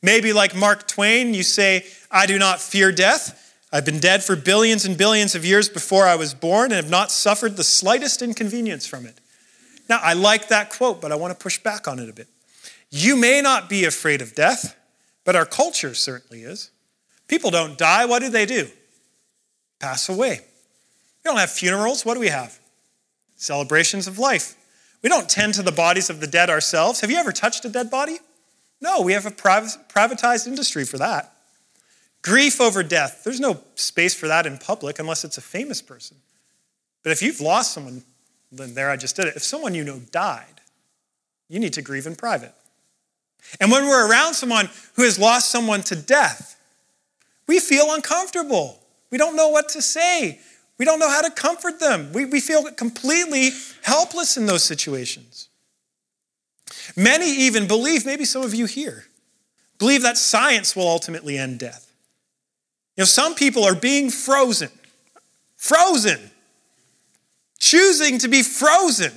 Maybe, 0.01 0.33
like 0.33 0.55
Mark 0.55 0.87
Twain, 0.87 1.33
you 1.33 1.43
say, 1.43 1.85
I 2.11 2.25
do 2.25 2.37
not 2.37 2.61
fear 2.61 2.91
death. 2.91 3.45
I've 3.71 3.85
been 3.85 3.99
dead 3.99 4.23
for 4.23 4.35
billions 4.35 4.85
and 4.85 4.97
billions 4.97 5.35
of 5.35 5.45
years 5.45 5.69
before 5.69 6.05
I 6.05 6.15
was 6.15 6.33
born 6.33 6.71
and 6.71 6.73
have 6.73 6.89
not 6.89 7.11
suffered 7.11 7.55
the 7.55 7.63
slightest 7.63 8.21
inconvenience 8.21 8.87
from 8.87 9.05
it. 9.05 9.19
Now, 9.87 9.99
I 10.01 10.13
like 10.13 10.47
that 10.47 10.69
quote, 10.69 11.01
but 11.01 11.11
I 11.11 11.15
want 11.15 11.37
to 11.37 11.41
push 11.41 11.59
back 11.59 11.87
on 11.87 11.99
it 11.99 12.09
a 12.09 12.13
bit. 12.13 12.27
You 12.89 13.15
may 13.15 13.41
not 13.41 13.69
be 13.69 13.85
afraid 13.85 14.21
of 14.21 14.35
death, 14.35 14.75
but 15.23 15.35
our 15.35 15.45
culture 15.45 15.93
certainly 15.93 16.43
is. 16.43 16.71
People 17.29 17.51
don't 17.51 17.77
die. 17.77 18.05
What 18.05 18.19
do 18.19 18.29
they 18.29 18.45
do? 18.45 18.67
Pass 19.79 20.09
away. 20.09 20.41
We 20.41 21.29
don't 21.29 21.37
have 21.37 21.51
funerals. 21.51 22.05
What 22.05 22.15
do 22.15 22.19
we 22.19 22.27
have? 22.27 22.59
Celebrations 23.37 24.07
of 24.07 24.19
life. 24.19 24.55
We 25.01 25.07
don't 25.07 25.29
tend 25.29 25.53
to 25.53 25.61
the 25.61 25.71
bodies 25.71 26.09
of 26.09 26.19
the 26.19 26.27
dead 26.27 26.49
ourselves. 26.49 26.99
Have 26.99 27.09
you 27.09 27.17
ever 27.17 27.31
touched 27.31 27.63
a 27.63 27.69
dead 27.69 27.89
body? 27.89 28.17
No, 28.81 29.01
we 29.01 29.13
have 29.13 29.25
a 29.25 29.31
privatized 29.31 30.47
industry 30.47 30.83
for 30.83 30.97
that. 30.97 31.31
Grief 32.21 32.59
over 32.59 32.83
death, 32.83 33.21
there's 33.23 33.39
no 33.39 33.61
space 33.75 34.13
for 34.13 34.27
that 34.27 34.45
in 34.45 34.57
public 34.57 34.99
unless 34.99 35.23
it's 35.23 35.37
a 35.37 35.41
famous 35.41 35.81
person. 35.81 36.17
But 37.03 37.13
if 37.13 37.21
you've 37.21 37.39
lost 37.39 37.71
someone, 37.73 38.03
then 38.51 38.73
there 38.73 38.89
I 38.89 38.97
just 38.97 39.15
did 39.15 39.25
it. 39.25 39.37
If 39.37 39.43
someone 39.43 39.73
you 39.73 39.85
know 39.85 39.99
died, 40.11 40.61
you 41.47 41.59
need 41.59 41.73
to 41.73 41.81
grieve 41.81 42.07
in 42.07 42.15
private. 42.17 42.53
And 43.61 43.71
when 43.71 43.85
we're 43.85 44.09
around 44.09 44.33
someone 44.33 44.69
who 44.95 45.03
has 45.03 45.17
lost 45.17 45.49
someone 45.49 45.81
to 45.83 45.95
death, 45.95 46.58
we 47.49 47.59
feel 47.59 47.95
uncomfortable. 47.95 48.79
We 49.09 49.17
don't 49.17 49.35
know 49.35 49.47
what 49.47 49.69
to 49.69 49.81
say. 49.81 50.39
We 50.77 50.85
don't 50.85 50.99
know 50.99 51.09
how 51.09 51.23
to 51.23 51.31
comfort 51.31 51.79
them. 51.79 52.13
We, 52.13 52.25
we 52.25 52.39
feel 52.39 52.71
completely 52.73 53.49
helpless 53.81 54.37
in 54.37 54.45
those 54.45 54.63
situations. 54.63 55.49
Many 56.95 57.25
even 57.25 57.67
believe, 57.67 58.05
maybe 58.05 58.23
some 58.23 58.43
of 58.43 58.53
you 58.53 58.67
here, 58.67 59.05
believe 59.79 60.03
that 60.03 60.15
science 60.15 60.75
will 60.75 60.87
ultimately 60.87 61.39
end 61.39 61.57
death. 61.57 61.91
You 62.95 63.01
know, 63.01 63.05
some 63.05 63.33
people 63.33 63.63
are 63.63 63.73
being 63.73 64.11
frozen, 64.11 64.69
frozen, 65.57 66.19
choosing 67.57 68.19
to 68.19 68.27
be 68.27 68.43
frozen 68.43 69.11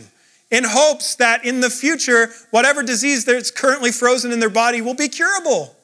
in 0.51 0.65
hopes 0.65 1.17
that 1.17 1.45
in 1.45 1.61
the 1.61 1.69
future, 1.69 2.31
whatever 2.51 2.83
disease 2.83 3.27
that's 3.27 3.51
currently 3.51 3.93
frozen 3.93 4.33
in 4.33 4.41
their 4.41 4.49
body 4.49 4.81
will 4.81 4.95
be 4.95 5.09
curable. 5.09 5.77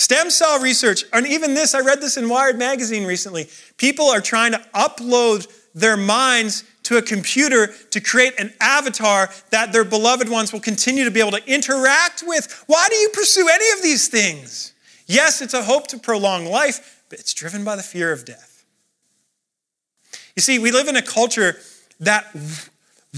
Stem 0.00 0.30
cell 0.30 0.58
research, 0.60 1.04
and 1.12 1.26
even 1.26 1.52
this, 1.52 1.74
I 1.74 1.80
read 1.80 2.00
this 2.00 2.16
in 2.16 2.26
Wired 2.26 2.58
magazine 2.58 3.04
recently. 3.04 3.50
People 3.76 4.06
are 4.06 4.22
trying 4.22 4.52
to 4.52 4.58
upload 4.74 5.46
their 5.74 5.98
minds 5.98 6.64
to 6.84 6.96
a 6.96 7.02
computer 7.02 7.66
to 7.90 8.00
create 8.00 8.32
an 8.40 8.50
avatar 8.62 9.28
that 9.50 9.74
their 9.74 9.84
beloved 9.84 10.26
ones 10.30 10.54
will 10.54 10.60
continue 10.60 11.04
to 11.04 11.10
be 11.10 11.20
able 11.20 11.32
to 11.32 11.46
interact 11.46 12.24
with. 12.26 12.64
Why 12.66 12.88
do 12.88 12.96
you 12.96 13.10
pursue 13.10 13.46
any 13.52 13.70
of 13.72 13.82
these 13.82 14.08
things? 14.08 14.72
Yes, 15.06 15.42
it's 15.42 15.52
a 15.52 15.64
hope 15.64 15.86
to 15.88 15.98
prolong 15.98 16.46
life, 16.46 17.02
but 17.10 17.18
it's 17.20 17.34
driven 17.34 17.62
by 17.62 17.76
the 17.76 17.82
fear 17.82 18.10
of 18.10 18.24
death. 18.24 18.64
You 20.34 20.40
see, 20.40 20.58
we 20.58 20.72
live 20.72 20.88
in 20.88 20.96
a 20.96 21.02
culture 21.02 21.58
that 22.00 22.34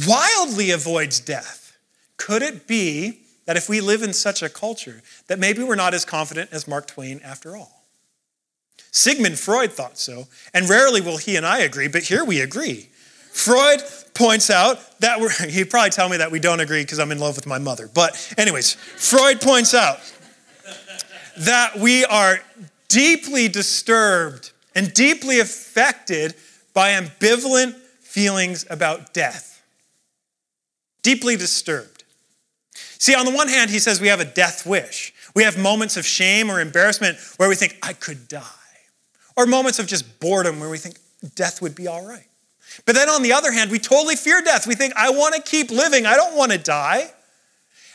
wildly 0.05 0.73
avoids 0.73 1.21
death. 1.21 1.79
Could 2.17 2.43
it 2.43 2.67
be 2.67 3.22
that 3.53 3.59
if 3.59 3.69
we 3.69 3.83
live 3.83 4.03
in 4.03 4.15
such 4.15 4.43
a 4.43 4.49
culture, 4.49 5.03
that 5.27 5.39
maybe 5.39 5.63
we're 5.63 5.75
not 5.75 5.93
as 5.93 6.07
confident 6.07 6.49
as 6.53 6.67
Mark 6.67 6.87
Twain 6.87 7.21
after 7.23 7.55
all? 7.55 7.85
Sigmund 8.93 9.39
Freud 9.39 9.71
thought 9.71 9.99
so, 9.99 10.27
and 10.55 10.71
rarely 10.71 11.03
will 11.03 11.19
he 11.19 11.37
and 11.37 11.45
I 11.45 11.59
agree, 11.59 11.87
but 11.87 12.05
here 12.05 12.25
we 12.25 12.41
agree. 12.41 12.89
Freud 13.31 13.83
points 14.15 14.49
out 14.49 14.79
that 15.01 15.21
we're, 15.21 15.29
he'd 15.51 15.69
probably 15.69 15.91
tell 15.91 16.09
me 16.09 16.17
that 16.17 16.31
we 16.31 16.41
don't 16.41 16.61
agree 16.61 16.81
because 16.81 16.99
I'm 16.99 17.13
in 17.13 17.19
love 17.19 17.37
with 17.37 17.47
my 17.47 17.59
mother. 17.59 17.91
But, 17.93 18.35
anyways, 18.39 18.73
Freud 18.73 19.43
points 19.43 19.75
out 19.75 19.99
that 21.41 21.77
we 21.77 22.07
are 22.07 22.41
deeply 22.89 23.49
disturbed 23.49 24.51
and 24.75 24.95
deeply 24.95 25.41
affected 25.41 26.35
by 26.73 26.93
ambivalent 26.93 27.75
feelings 28.01 28.65
about 28.71 29.13
death. 29.13 29.63
Deeply 31.03 31.37
disturbed. 31.37 32.02
See, 33.03 33.17
on 33.17 33.25
the 33.25 33.33
one 33.33 33.49
hand, 33.49 33.69
he 33.69 33.81
says 33.81 34.01
we 34.01 34.07
have 34.07 34.21
a 34.21 34.25
death 34.25 34.65
wish. 34.65 35.13
We 35.35 35.43
have 35.43 35.59
moments 35.59 35.97
of 35.97 36.07
shame 36.07 36.49
or 36.49 36.61
embarrassment 36.61 37.19
where 37.37 37.49
we 37.49 37.57
think, 37.57 37.77
I 37.83 37.95
could 37.95 38.29
die. 38.29 38.45
Or 39.37 39.45
moments 39.45 39.81
of 39.81 39.89
just 39.89 40.21
boredom 40.21 40.61
where 40.61 40.69
we 40.69 40.79
think 40.79 40.99
death 41.35 41.61
would 41.61 41.75
be 41.75 41.89
all 41.89 42.07
right. 42.07 42.29
But 42.87 42.95
then 42.95 43.09
on 43.09 43.25
the 43.25 43.33
other 43.33 43.51
hand, 43.51 43.73
we 43.73 43.81
totally 43.81 44.15
fear 44.15 44.41
death. 44.41 44.69
We 44.69 44.77
think, 44.77 44.95
I 44.95 45.11
want 45.11 45.35
to 45.35 45.43
keep 45.43 45.73
living, 45.73 46.07
I 46.07 46.15
don't 46.15 46.37
want 46.37 46.53
to 46.53 46.59
die. 46.59 47.11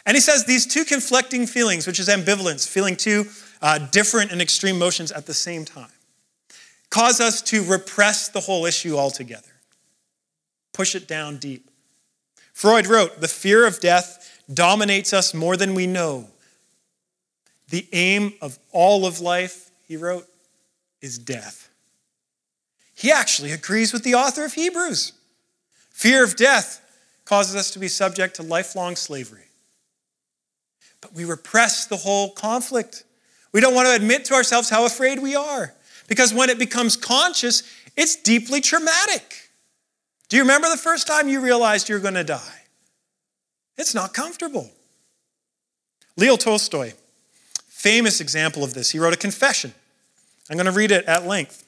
And 0.06 0.18
he 0.18 0.20
says 0.20 0.44
these 0.44 0.68
two 0.68 0.84
conflicting 0.84 1.48
feelings, 1.48 1.88
which 1.88 2.02
is 2.02 2.10
ambivalence, 2.10 2.68
feeling 2.68 2.98
two 2.98 3.28
uh, 3.62 3.78
different 3.78 4.34
and 4.34 4.42
extreme 4.42 4.76
emotions 4.76 5.14
at 5.14 5.26
the 5.26 5.34
same 5.34 5.64
time, 5.64 5.88
cause 6.90 7.22
us 7.22 7.42
to 7.44 7.64
repress 7.64 8.28
the 8.28 8.42
whole 8.42 8.66
issue 8.66 8.98
altogether, 8.98 9.54
push 10.74 10.96
it 10.96 11.08
down 11.08 11.38
deep. 11.38 11.72
Freud 12.52 12.88
wrote, 12.88 13.22
The 13.22 13.30
fear 13.30 13.66
of 13.66 13.80
death 13.80 14.37
dominates 14.54 15.14
us 15.14 15.34
more 15.34 15.58
than 15.58 15.74
we 15.74 15.88
know. 15.88 16.28
The 17.70 17.88
aim 17.92 18.34
of 18.42 18.58
all 18.72 19.06
of 19.06 19.20
life, 19.20 19.72
he 19.88 19.98
wrote, 19.98 20.26
is 21.02 21.18
death. 21.18 21.70
He 22.96 23.12
actually 23.12 23.52
agrees 23.52 23.94
with 23.94 24.04
the 24.04 24.16
author 24.16 24.46
of 24.46 24.54
Hebrews. 24.54 25.14
Fear 25.92 26.24
of 26.24 26.36
death 26.36 26.82
causes 27.26 27.56
us 27.56 27.72
to 27.72 27.80
be 27.80 27.88
subject 27.88 28.38
to 28.38 28.44
lifelong 28.44 28.96
slavery. 28.96 29.44
But 31.02 31.14
we 31.14 31.26
repress 31.26 31.86
the 31.86 31.98
whole 31.98 32.32
conflict. 32.32 33.04
We 33.52 33.62
don't 33.62 33.76
want 33.76 33.88
to 33.88 33.96
admit 33.96 34.26
to 34.26 34.34
ourselves 34.34 34.70
how 34.70 34.86
afraid 34.86 35.20
we 35.22 35.36
are. 35.36 35.74
Because 36.08 36.34
when 36.34 36.50
it 36.50 36.58
becomes 36.58 36.96
conscious, 36.96 37.64
it's 37.96 38.16
deeply 38.16 38.62
traumatic. 38.62 39.50
Do 40.30 40.38
you 40.38 40.44
remember 40.44 40.70
the 40.70 40.78
first 40.78 41.08
time 41.08 41.30
you 41.30 41.42
realized 41.42 41.90
you're 41.90 42.00
going 42.00 42.14
to 42.14 42.24
die? 42.24 42.64
It's 43.78 43.94
not 43.94 44.14
comfortable. 44.14 44.72
Leo 46.16 46.36
Tolstoy, 46.36 46.94
famous 47.68 48.20
example 48.20 48.64
of 48.64 48.74
this, 48.74 48.92
he 48.92 49.00
wrote 49.00 49.14
a 49.14 49.18
confession. 49.18 49.74
I'm 50.50 50.58
going 50.58 50.66
to 50.66 50.72
read 50.72 50.92
it 50.92 51.06
at 51.06 51.26
length. 51.28 51.64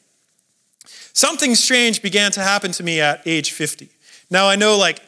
Something 1.13 1.53
strange 1.55 2.01
began 2.01 2.31
to 2.31 2.41
happen 2.41 2.71
to 2.73 2.83
me 2.83 3.01
at 3.01 3.21
age 3.25 3.51
50. 3.51 3.89
Now, 4.31 4.47
I 4.47 4.55
know 4.55 4.77
like 4.77 5.01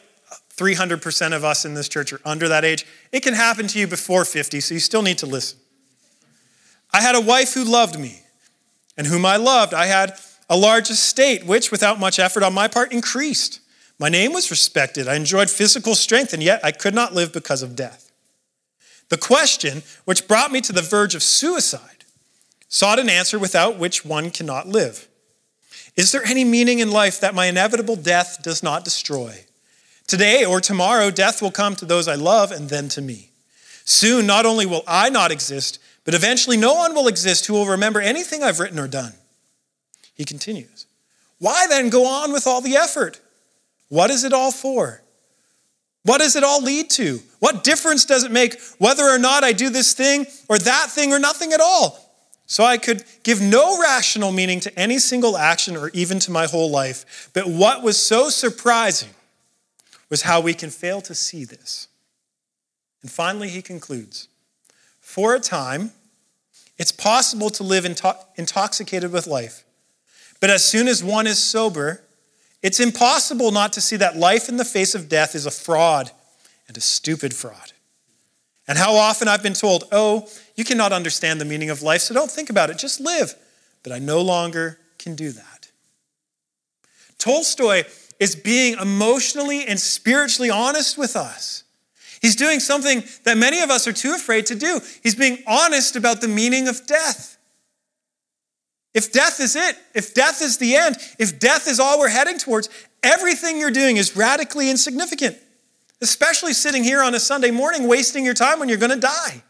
300% 0.56 1.34
of 1.34 1.44
us 1.44 1.64
in 1.64 1.74
this 1.74 1.88
church 1.88 2.12
are 2.12 2.20
under 2.24 2.48
that 2.48 2.64
age. 2.64 2.86
It 3.10 3.20
can 3.20 3.34
happen 3.34 3.66
to 3.68 3.78
you 3.78 3.86
before 3.86 4.24
50, 4.24 4.60
so 4.60 4.74
you 4.74 4.80
still 4.80 5.02
need 5.02 5.18
to 5.18 5.26
listen. 5.26 5.58
I 6.92 7.00
had 7.00 7.14
a 7.14 7.20
wife 7.20 7.54
who 7.54 7.64
loved 7.64 7.98
me 7.98 8.20
and 8.96 9.06
whom 9.06 9.24
I 9.24 9.36
loved. 9.36 9.72
I 9.72 9.86
had 9.86 10.14
a 10.50 10.56
large 10.56 10.90
estate, 10.90 11.46
which, 11.46 11.70
without 11.70 11.98
much 11.98 12.18
effort 12.18 12.42
on 12.42 12.52
my 12.52 12.68
part, 12.68 12.92
increased. 12.92 13.60
My 13.98 14.08
name 14.08 14.32
was 14.32 14.50
respected. 14.50 15.08
I 15.08 15.14
enjoyed 15.14 15.50
physical 15.50 15.94
strength, 15.94 16.32
and 16.32 16.42
yet 16.42 16.64
I 16.64 16.72
could 16.72 16.94
not 16.94 17.14
live 17.14 17.32
because 17.32 17.62
of 17.62 17.76
death. 17.76 18.10
The 19.08 19.18
question, 19.18 19.82
which 20.04 20.26
brought 20.26 20.50
me 20.50 20.60
to 20.62 20.72
the 20.72 20.82
verge 20.82 21.14
of 21.14 21.22
suicide, 21.22 22.04
sought 22.68 22.98
an 22.98 23.10
answer 23.10 23.38
without 23.38 23.78
which 23.78 24.04
one 24.04 24.30
cannot 24.30 24.66
live. 24.66 25.06
Is 25.96 26.12
there 26.12 26.24
any 26.24 26.44
meaning 26.44 26.78
in 26.78 26.90
life 26.90 27.20
that 27.20 27.34
my 27.34 27.46
inevitable 27.46 27.96
death 27.96 28.42
does 28.42 28.62
not 28.62 28.84
destroy? 28.84 29.44
Today 30.06 30.44
or 30.44 30.60
tomorrow, 30.60 31.10
death 31.10 31.42
will 31.42 31.50
come 31.50 31.76
to 31.76 31.84
those 31.84 32.08
I 32.08 32.14
love 32.14 32.50
and 32.50 32.68
then 32.68 32.88
to 32.88 33.02
me. 33.02 33.30
Soon, 33.84 34.26
not 34.26 34.46
only 34.46 34.64
will 34.64 34.84
I 34.86 35.10
not 35.10 35.30
exist, 35.30 35.78
but 36.04 36.14
eventually 36.14 36.56
no 36.56 36.74
one 36.74 36.94
will 36.94 37.08
exist 37.08 37.46
who 37.46 37.52
will 37.52 37.66
remember 37.66 38.00
anything 38.00 38.42
I've 38.42 38.60
written 38.60 38.78
or 38.78 38.88
done. 38.88 39.12
He 40.14 40.24
continues, 40.24 40.86
Why 41.38 41.66
then 41.66 41.90
go 41.90 42.06
on 42.06 42.32
with 42.32 42.46
all 42.46 42.60
the 42.60 42.76
effort? 42.76 43.20
What 43.92 44.10
is 44.10 44.24
it 44.24 44.32
all 44.32 44.50
for? 44.50 45.02
What 46.04 46.22
does 46.22 46.34
it 46.34 46.42
all 46.42 46.62
lead 46.62 46.88
to? 46.92 47.20
What 47.40 47.62
difference 47.62 48.06
does 48.06 48.24
it 48.24 48.32
make 48.32 48.58
whether 48.78 49.02
or 49.02 49.18
not 49.18 49.44
I 49.44 49.52
do 49.52 49.68
this 49.68 49.92
thing 49.92 50.24
or 50.48 50.56
that 50.56 50.86
thing 50.88 51.12
or 51.12 51.18
nothing 51.18 51.52
at 51.52 51.60
all? 51.60 51.98
So 52.46 52.64
I 52.64 52.78
could 52.78 53.04
give 53.22 53.42
no 53.42 53.78
rational 53.82 54.32
meaning 54.32 54.60
to 54.60 54.78
any 54.78 54.98
single 54.98 55.36
action 55.36 55.76
or 55.76 55.90
even 55.90 56.18
to 56.20 56.30
my 56.30 56.46
whole 56.46 56.70
life. 56.70 57.28
But 57.34 57.46
what 57.46 57.82
was 57.82 57.98
so 57.98 58.30
surprising 58.30 59.10
was 60.08 60.22
how 60.22 60.40
we 60.40 60.54
can 60.54 60.70
fail 60.70 61.02
to 61.02 61.14
see 61.14 61.44
this. 61.44 61.86
And 63.02 63.10
finally, 63.10 63.50
he 63.50 63.60
concludes 63.60 64.26
For 65.00 65.34
a 65.34 65.40
time, 65.40 65.90
it's 66.78 66.92
possible 66.92 67.50
to 67.50 67.62
live 67.62 67.84
into- 67.84 68.16
intoxicated 68.36 69.12
with 69.12 69.26
life. 69.26 69.64
But 70.40 70.48
as 70.48 70.64
soon 70.64 70.88
as 70.88 71.04
one 71.04 71.26
is 71.26 71.38
sober, 71.38 72.00
it's 72.62 72.80
impossible 72.80 73.50
not 73.50 73.72
to 73.74 73.80
see 73.80 73.96
that 73.96 74.16
life 74.16 74.48
in 74.48 74.56
the 74.56 74.64
face 74.64 74.94
of 74.94 75.08
death 75.08 75.34
is 75.34 75.46
a 75.46 75.50
fraud 75.50 76.10
and 76.68 76.76
a 76.76 76.80
stupid 76.80 77.34
fraud. 77.34 77.72
And 78.68 78.78
how 78.78 78.94
often 78.94 79.26
I've 79.28 79.42
been 79.42 79.54
told, 79.54 79.84
oh, 79.90 80.28
you 80.54 80.64
cannot 80.64 80.92
understand 80.92 81.40
the 81.40 81.44
meaning 81.44 81.70
of 81.70 81.82
life, 81.82 82.02
so 82.02 82.14
don't 82.14 82.30
think 82.30 82.50
about 82.50 82.70
it, 82.70 82.78
just 82.78 83.00
live. 83.00 83.34
But 83.82 83.92
I 83.92 83.98
no 83.98 84.20
longer 84.20 84.78
can 84.98 85.16
do 85.16 85.32
that. 85.32 85.70
Tolstoy 87.18 87.84
is 88.20 88.36
being 88.36 88.78
emotionally 88.78 89.66
and 89.66 89.78
spiritually 89.80 90.50
honest 90.50 90.96
with 90.96 91.16
us. 91.16 91.64
He's 92.20 92.36
doing 92.36 92.60
something 92.60 93.02
that 93.24 93.36
many 93.36 93.60
of 93.62 93.70
us 93.70 93.88
are 93.88 93.92
too 93.92 94.14
afraid 94.14 94.46
to 94.46 94.54
do. 94.54 94.80
He's 95.02 95.16
being 95.16 95.42
honest 95.46 95.96
about 95.96 96.20
the 96.20 96.28
meaning 96.28 96.68
of 96.68 96.86
death. 96.86 97.31
If 98.94 99.12
death 99.12 99.40
is 99.40 99.56
it, 99.56 99.76
if 99.94 100.14
death 100.14 100.42
is 100.42 100.58
the 100.58 100.76
end, 100.76 100.96
if 101.18 101.38
death 101.38 101.66
is 101.66 101.80
all 101.80 101.98
we're 101.98 102.08
heading 102.08 102.38
towards, 102.38 102.68
everything 103.02 103.58
you're 103.58 103.70
doing 103.70 103.96
is 103.96 104.16
radically 104.16 104.70
insignificant 104.70 105.38
especially 106.02 106.52
sitting 106.52 106.82
here 106.82 107.00
on 107.00 107.14
a 107.14 107.20
Sunday 107.20 107.52
morning 107.52 107.86
wasting 107.86 108.24
your 108.24 108.34
time 108.34 108.58
when 108.58 108.68
you're 108.68 108.76
going 108.76 108.90
to 108.90 109.00
die. 109.00 109.42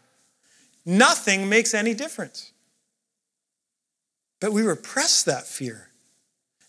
Nothing 0.85 1.49
makes 1.49 1.73
any 1.73 1.93
difference. 1.93 2.51
But 4.39 4.53
we 4.53 4.61
repress 4.61 5.23
that 5.23 5.47
fear. 5.47 5.89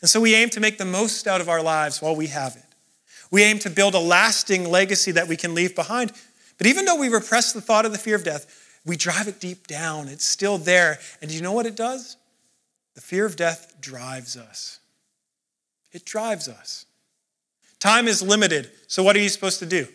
And 0.01 0.09
so 0.09 0.21
we 0.21 0.35
aim 0.35 0.49
to 0.51 0.61
make 0.61 0.79
the 0.79 0.85
most 0.85 1.27
out 1.27 1.41
of 1.41 1.49
our 1.49 1.63
lives 1.63 2.01
while 2.01 2.17
we 2.17 2.29
have 2.29 2.57
it. 2.57 2.65
We 3.31 3.43
aim 3.43 3.59
to 3.61 3.71
build 3.71 3.95
a 3.95 3.99
lasting 3.99 4.69
legacy 4.71 5.13
that 5.13 5.29
we 5.29 5.37
can 5.37 5.55
leave 5.55 5.75
behind. 5.75 6.13
But 6.57 6.67
even 6.67 6.85
though 6.85 6.97
we 6.97 7.09
repress 7.09 7.53
the 7.53 7.61
thought 7.61 7.85
of 7.85 7.93
the 7.93 7.99
fear 7.99 8.17
of 8.17 8.25
death, 8.25 8.81
we 8.87 8.97
drive 8.97 9.29
it 9.29 9.41
deep 9.41 9.67
down. 9.67 10.09
It's 10.09 10.25
still 10.25 10.57
there. 10.57 10.99
And 11.21 11.31
do 11.31 11.37
you 11.37 11.43
know 11.43 11.53
what 11.53 11.67
it 11.67 11.77
does? 11.77 12.17
The 12.95 13.01
fear 13.01 13.27
of 13.27 13.37
death 13.37 13.77
drives 13.81 14.37
us. 14.37 14.79
It 15.93 16.05
drives 16.05 16.49
us. 16.49 16.87
Time 17.81 18.09
is 18.09 18.23
limited. 18.23 18.71
So, 18.87 19.03
what 19.03 19.17
are 19.17 19.21
you 19.21 19.29
supposed 19.29 19.59
to 19.59 19.67
do? 19.67 19.87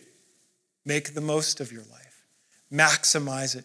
Make 0.84 1.14
the 1.14 1.20
most 1.20 1.60
of 1.60 1.72
your 1.72 1.82
life, 1.90 2.24
maximize 2.72 3.56
it. 3.56 3.64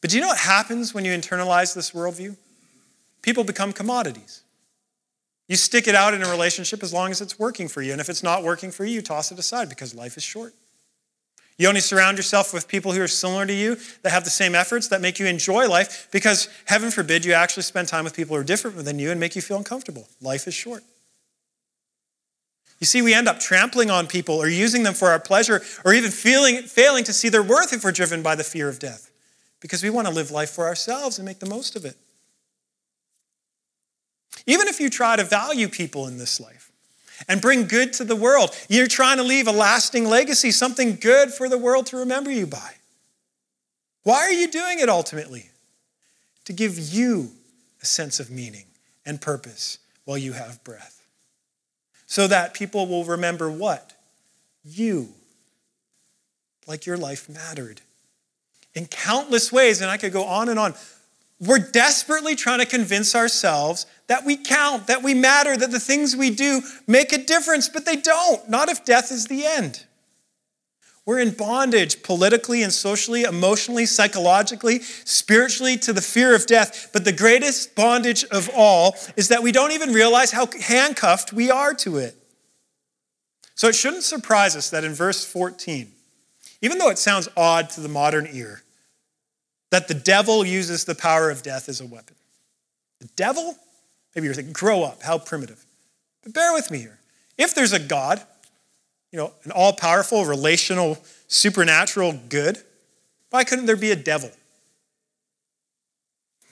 But 0.00 0.10
do 0.10 0.16
you 0.16 0.22
know 0.22 0.28
what 0.28 0.38
happens 0.38 0.92
when 0.92 1.04
you 1.04 1.12
internalize 1.12 1.74
this 1.74 1.92
worldview? 1.92 2.36
People 3.22 3.44
become 3.44 3.72
commodities. 3.72 4.42
You 5.48 5.56
stick 5.56 5.86
it 5.86 5.94
out 5.94 6.14
in 6.14 6.22
a 6.22 6.30
relationship 6.30 6.82
as 6.82 6.92
long 6.92 7.10
as 7.10 7.20
it's 7.20 7.38
working 7.38 7.68
for 7.68 7.82
you. 7.82 7.92
And 7.92 8.00
if 8.00 8.08
it's 8.08 8.22
not 8.22 8.42
working 8.42 8.70
for 8.70 8.84
you, 8.84 8.94
you 8.94 9.02
toss 9.02 9.30
it 9.32 9.38
aside 9.38 9.68
because 9.68 9.94
life 9.94 10.16
is 10.16 10.22
short. 10.22 10.54
You 11.58 11.68
only 11.68 11.80
surround 11.80 12.16
yourself 12.16 12.52
with 12.52 12.66
people 12.66 12.92
who 12.92 13.02
are 13.02 13.08
similar 13.08 13.46
to 13.46 13.52
you, 13.52 13.76
that 14.02 14.10
have 14.10 14.24
the 14.24 14.30
same 14.30 14.54
efforts, 14.54 14.88
that 14.88 15.00
make 15.00 15.18
you 15.18 15.26
enjoy 15.26 15.68
life, 15.68 16.08
because 16.10 16.48
heaven 16.64 16.90
forbid 16.90 17.24
you 17.24 17.34
actually 17.34 17.62
spend 17.64 17.88
time 17.88 18.04
with 18.04 18.14
people 18.14 18.34
who 18.34 18.40
are 18.40 18.44
different 18.44 18.84
than 18.84 18.98
you 18.98 19.10
and 19.10 19.20
make 19.20 19.36
you 19.36 19.42
feel 19.42 19.58
uncomfortable. 19.58 20.08
Life 20.20 20.48
is 20.48 20.54
short. 20.54 20.82
You 22.80 22.86
see, 22.86 23.00
we 23.00 23.14
end 23.14 23.28
up 23.28 23.38
trampling 23.38 23.92
on 23.92 24.08
people 24.08 24.34
or 24.34 24.48
using 24.48 24.82
them 24.82 24.94
for 24.94 25.08
our 25.08 25.20
pleasure 25.20 25.62
or 25.84 25.94
even 25.94 26.10
feeling, 26.10 26.62
failing 26.62 27.04
to 27.04 27.12
see 27.12 27.28
their 27.28 27.42
worth 27.42 27.72
if 27.72 27.84
we're 27.84 27.92
driven 27.92 28.24
by 28.24 28.34
the 28.34 28.42
fear 28.42 28.68
of 28.68 28.80
death 28.80 29.12
because 29.60 29.84
we 29.84 29.90
want 29.90 30.08
to 30.08 30.12
live 30.12 30.32
life 30.32 30.50
for 30.50 30.66
ourselves 30.66 31.16
and 31.16 31.24
make 31.24 31.38
the 31.38 31.48
most 31.48 31.76
of 31.76 31.84
it. 31.84 31.94
Even 34.46 34.66
if 34.66 34.80
you 34.80 34.90
try 34.90 35.14
to 35.14 35.22
value 35.22 35.68
people 35.68 36.08
in 36.08 36.18
this 36.18 36.40
life 36.40 36.71
and 37.28 37.40
bring 37.40 37.66
good 37.66 37.92
to 37.94 38.04
the 38.04 38.16
world, 38.16 38.50
you're 38.68 38.86
trying 38.86 39.18
to 39.18 39.22
leave 39.22 39.46
a 39.46 39.52
lasting 39.52 40.04
legacy, 40.04 40.50
something 40.50 40.96
good 40.96 41.32
for 41.32 41.48
the 41.48 41.58
world 41.58 41.86
to 41.86 41.96
remember 41.98 42.30
you 42.30 42.46
by. 42.46 42.74
Why 44.02 44.18
are 44.18 44.32
you 44.32 44.48
doing 44.48 44.80
it 44.80 44.88
ultimately? 44.88 45.50
To 46.46 46.52
give 46.52 46.78
you 46.78 47.30
a 47.80 47.86
sense 47.86 48.18
of 48.18 48.30
meaning 48.30 48.66
and 49.06 49.20
purpose 49.20 49.78
while 50.04 50.18
you 50.18 50.32
have 50.32 50.62
breath 50.64 51.02
so 52.12 52.26
that 52.26 52.52
people 52.52 52.86
will 52.86 53.04
remember 53.04 53.50
what? 53.50 53.94
You. 54.64 55.08
Like 56.66 56.84
your 56.84 56.98
life 56.98 57.26
mattered. 57.26 57.80
In 58.74 58.84
countless 58.84 59.50
ways, 59.50 59.80
and 59.80 59.90
I 59.90 59.96
could 59.96 60.12
go 60.12 60.24
on 60.24 60.50
and 60.50 60.58
on. 60.58 60.74
We're 61.44 61.58
desperately 61.58 62.36
trying 62.36 62.60
to 62.60 62.66
convince 62.66 63.16
ourselves 63.16 63.86
that 64.06 64.24
we 64.24 64.36
count, 64.36 64.86
that 64.86 65.02
we 65.02 65.12
matter, 65.12 65.56
that 65.56 65.72
the 65.72 65.80
things 65.80 66.14
we 66.14 66.30
do 66.30 66.62
make 66.86 67.12
a 67.12 67.18
difference, 67.18 67.68
but 67.68 67.84
they 67.84 67.96
don't. 67.96 68.48
Not 68.48 68.68
if 68.68 68.84
death 68.84 69.10
is 69.10 69.26
the 69.26 69.44
end. 69.44 69.84
We're 71.04 71.18
in 71.18 71.32
bondage 71.32 72.04
politically 72.04 72.62
and 72.62 72.72
socially, 72.72 73.24
emotionally, 73.24 73.86
psychologically, 73.86 74.82
spiritually 74.82 75.76
to 75.78 75.92
the 75.92 76.00
fear 76.00 76.32
of 76.32 76.46
death. 76.46 76.90
But 76.92 77.04
the 77.04 77.12
greatest 77.12 77.74
bondage 77.74 78.22
of 78.26 78.48
all 78.54 78.94
is 79.16 79.26
that 79.28 79.42
we 79.42 79.50
don't 79.50 79.72
even 79.72 79.92
realize 79.92 80.30
how 80.30 80.46
handcuffed 80.60 81.32
we 81.32 81.50
are 81.50 81.74
to 81.74 81.96
it. 81.96 82.14
So 83.56 83.66
it 83.66 83.74
shouldn't 83.74 84.04
surprise 84.04 84.54
us 84.54 84.70
that 84.70 84.84
in 84.84 84.94
verse 84.94 85.24
14, 85.24 85.90
even 86.60 86.78
though 86.78 86.90
it 86.90 86.98
sounds 86.98 87.28
odd 87.36 87.68
to 87.70 87.80
the 87.80 87.88
modern 87.88 88.28
ear, 88.30 88.62
that 89.72 89.88
the 89.88 89.94
devil 89.94 90.44
uses 90.44 90.84
the 90.84 90.94
power 90.94 91.30
of 91.30 91.42
death 91.42 91.66
as 91.66 91.80
a 91.80 91.86
weapon. 91.86 92.14
The 93.00 93.08
devil? 93.16 93.56
Maybe 94.14 94.26
you're 94.26 94.34
thinking, 94.34 94.52
grow 94.52 94.82
up, 94.82 95.02
how 95.02 95.16
primitive. 95.16 95.64
But 96.22 96.34
bear 96.34 96.52
with 96.52 96.70
me 96.70 96.78
here. 96.78 96.98
If 97.38 97.54
there's 97.54 97.72
a 97.72 97.78
God, 97.78 98.22
you 99.10 99.18
know, 99.18 99.32
an 99.44 99.50
all 99.50 99.72
powerful, 99.72 100.26
relational, 100.26 100.98
supernatural 101.26 102.20
good, 102.28 102.58
why 103.30 103.44
couldn't 103.44 103.64
there 103.64 103.76
be 103.76 103.90
a 103.90 103.96
devil? 103.96 104.30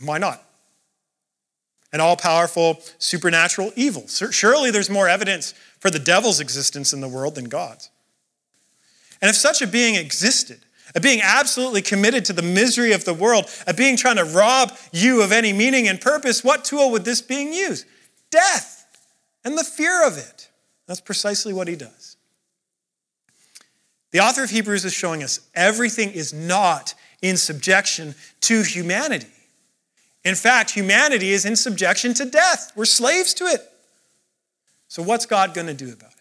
Why 0.02 0.16
not? 0.16 0.42
An 1.92 2.00
all 2.00 2.16
powerful, 2.16 2.80
supernatural 2.98 3.70
evil. 3.76 4.08
Surely 4.08 4.70
there's 4.70 4.88
more 4.88 5.10
evidence 5.10 5.52
for 5.78 5.90
the 5.90 5.98
devil's 5.98 6.40
existence 6.40 6.94
in 6.94 7.02
the 7.02 7.08
world 7.08 7.34
than 7.34 7.50
God's. 7.50 7.90
And 9.20 9.28
if 9.28 9.36
such 9.36 9.60
a 9.60 9.66
being 9.66 9.96
existed, 9.96 10.60
a 10.94 11.00
being 11.00 11.20
absolutely 11.22 11.82
committed 11.82 12.24
to 12.26 12.32
the 12.32 12.42
misery 12.42 12.92
of 12.92 13.04
the 13.04 13.14
world, 13.14 13.46
a 13.66 13.74
being 13.74 13.96
trying 13.96 14.16
to 14.16 14.24
rob 14.24 14.76
you 14.92 15.22
of 15.22 15.32
any 15.32 15.52
meaning 15.52 15.88
and 15.88 16.00
purpose, 16.00 16.42
what 16.42 16.64
tool 16.64 16.90
would 16.90 17.04
this 17.04 17.22
being 17.22 17.52
use? 17.52 17.84
Death 18.30 18.86
and 19.44 19.56
the 19.56 19.64
fear 19.64 20.06
of 20.06 20.18
it. 20.18 20.48
That's 20.86 21.00
precisely 21.00 21.52
what 21.52 21.68
he 21.68 21.76
does. 21.76 22.16
The 24.10 24.20
author 24.20 24.42
of 24.42 24.50
Hebrews 24.50 24.84
is 24.84 24.92
showing 24.92 25.22
us 25.22 25.40
everything 25.54 26.10
is 26.10 26.32
not 26.32 26.94
in 27.22 27.36
subjection 27.36 28.14
to 28.42 28.62
humanity. 28.62 29.28
In 30.24 30.34
fact, 30.34 30.70
humanity 30.70 31.30
is 31.30 31.44
in 31.44 31.56
subjection 31.56 32.12
to 32.14 32.24
death. 32.24 32.72
We're 32.74 32.84
slaves 32.84 33.32
to 33.34 33.44
it. 33.44 33.60
So, 34.88 35.02
what's 35.02 35.26
God 35.26 35.54
going 35.54 35.68
to 35.68 35.74
do 35.74 35.92
about 35.92 36.10
it? 36.10 36.16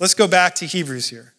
Let's 0.00 0.14
go 0.14 0.26
back 0.26 0.56
to 0.56 0.66
Hebrews 0.66 1.08
here. 1.08 1.33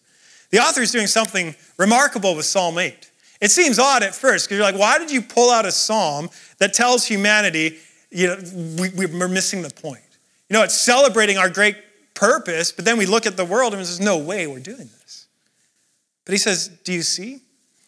The 0.50 0.58
author 0.58 0.80
is 0.80 0.92
doing 0.92 1.06
something 1.06 1.54
remarkable 1.76 2.34
with 2.34 2.44
Psalm 2.44 2.78
8. 2.78 3.10
It 3.40 3.50
seems 3.50 3.78
odd 3.78 4.02
at 4.02 4.14
first 4.14 4.46
because 4.46 4.56
you're 4.56 4.70
like, 4.70 4.78
why 4.78 4.98
did 4.98 5.10
you 5.10 5.20
pull 5.20 5.50
out 5.50 5.66
a 5.66 5.72
psalm 5.72 6.30
that 6.58 6.72
tells 6.72 7.06
humanity, 7.06 7.76
you 8.10 8.28
know, 8.28 8.38
we, 8.80 9.06
we're 9.06 9.28
missing 9.28 9.62
the 9.62 9.70
point? 9.70 10.00
You 10.48 10.54
know, 10.54 10.62
it's 10.62 10.74
celebrating 10.74 11.36
our 11.36 11.50
great 11.50 11.76
purpose, 12.14 12.72
but 12.72 12.84
then 12.84 12.96
we 12.96 13.06
look 13.06 13.26
at 13.26 13.36
the 13.36 13.44
world 13.44 13.72
and 13.72 13.80
there's 13.80 14.00
no 14.00 14.18
way 14.18 14.46
we're 14.46 14.60
doing 14.60 14.88
this. 15.00 15.26
But 16.24 16.32
he 16.32 16.38
says, 16.38 16.68
Do 16.84 16.92
you 16.92 17.02
see? 17.02 17.40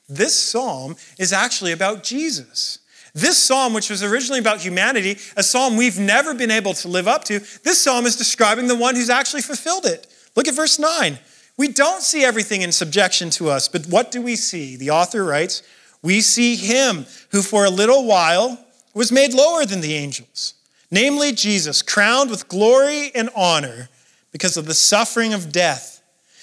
This 0.08 0.34
psalm 0.34 0.96
is 1.18 1.32
actually 1.32 1.72
about 1.72 2.02
Jesus. 2.02 2.78
This 3.14 3.38
psalm, 3.38 3.74
which 3.74 3.90
was 3.90 4.02
originally 4.02 4.38
about 4.38 4.60
humanity, 4.60 5.18
a 5.36 5.42
psalm 5.42 5.76
we've 5.76 5.98
never 5.98 6.34
been 6.34 6.50
able 6.50 6.74
to 6.74 6.88
live 6.88 7.08
up 7.08 7.24
to, 7.24 7.40
this 7.62 7.80
psalm 7.80 8.06
is 8.06 8.16
describing 8.16 8.68
the 8.68 8.76
one 8.76 8.94
who's 8.94 9.10
actually 9.10 9.42
fulfilled 9.42 9.86
it. 9.86 10.06
Look 10.36 10.46
at 10.46 10.54
verse 10.54 10.78
9. 10.78 11.18
We 11.58 11.68
don't 11.68 12.02
see 12.02 12.24
everything 12.24 12.62
in 12.62 12.70
subjection 12.70 13.30
to 13.30 13.50
us, 13.50 13.68
but 13.68 13.86
what 13.86 14.12
do 14.12 14.22
we 14.22 14.36
see? 14.36 14.76
The 14.76 14.90
author 14.90 15.24
writes, 15.24 15.62
We 16.02 16.20
see 16.20 16.54
him 16.54 17.04
who 17.32 17.42
for 17.42 17.64
a 17.64 17.70
little 17.70 18.06
while 18.06 18.64
was 18.94 19.12
made 19.12 19.34
lower 19.34 19.66
than 19.66 19.80
the 19.80 19.94
angels, 19.94 20.54
namely 20.90 21.32
Jesus, 21.32 21.82
crowned 21.82 22.30
with 22.30 22.48
glory 22.48 23.10
and 23.14 23.28
honor 23.36 23.88
because 24.30 24.56
of 24.56 24.66
the 24.66 24.74
suffering 24.74 25.34
of 25.34 25.50
death, 25.50 26.00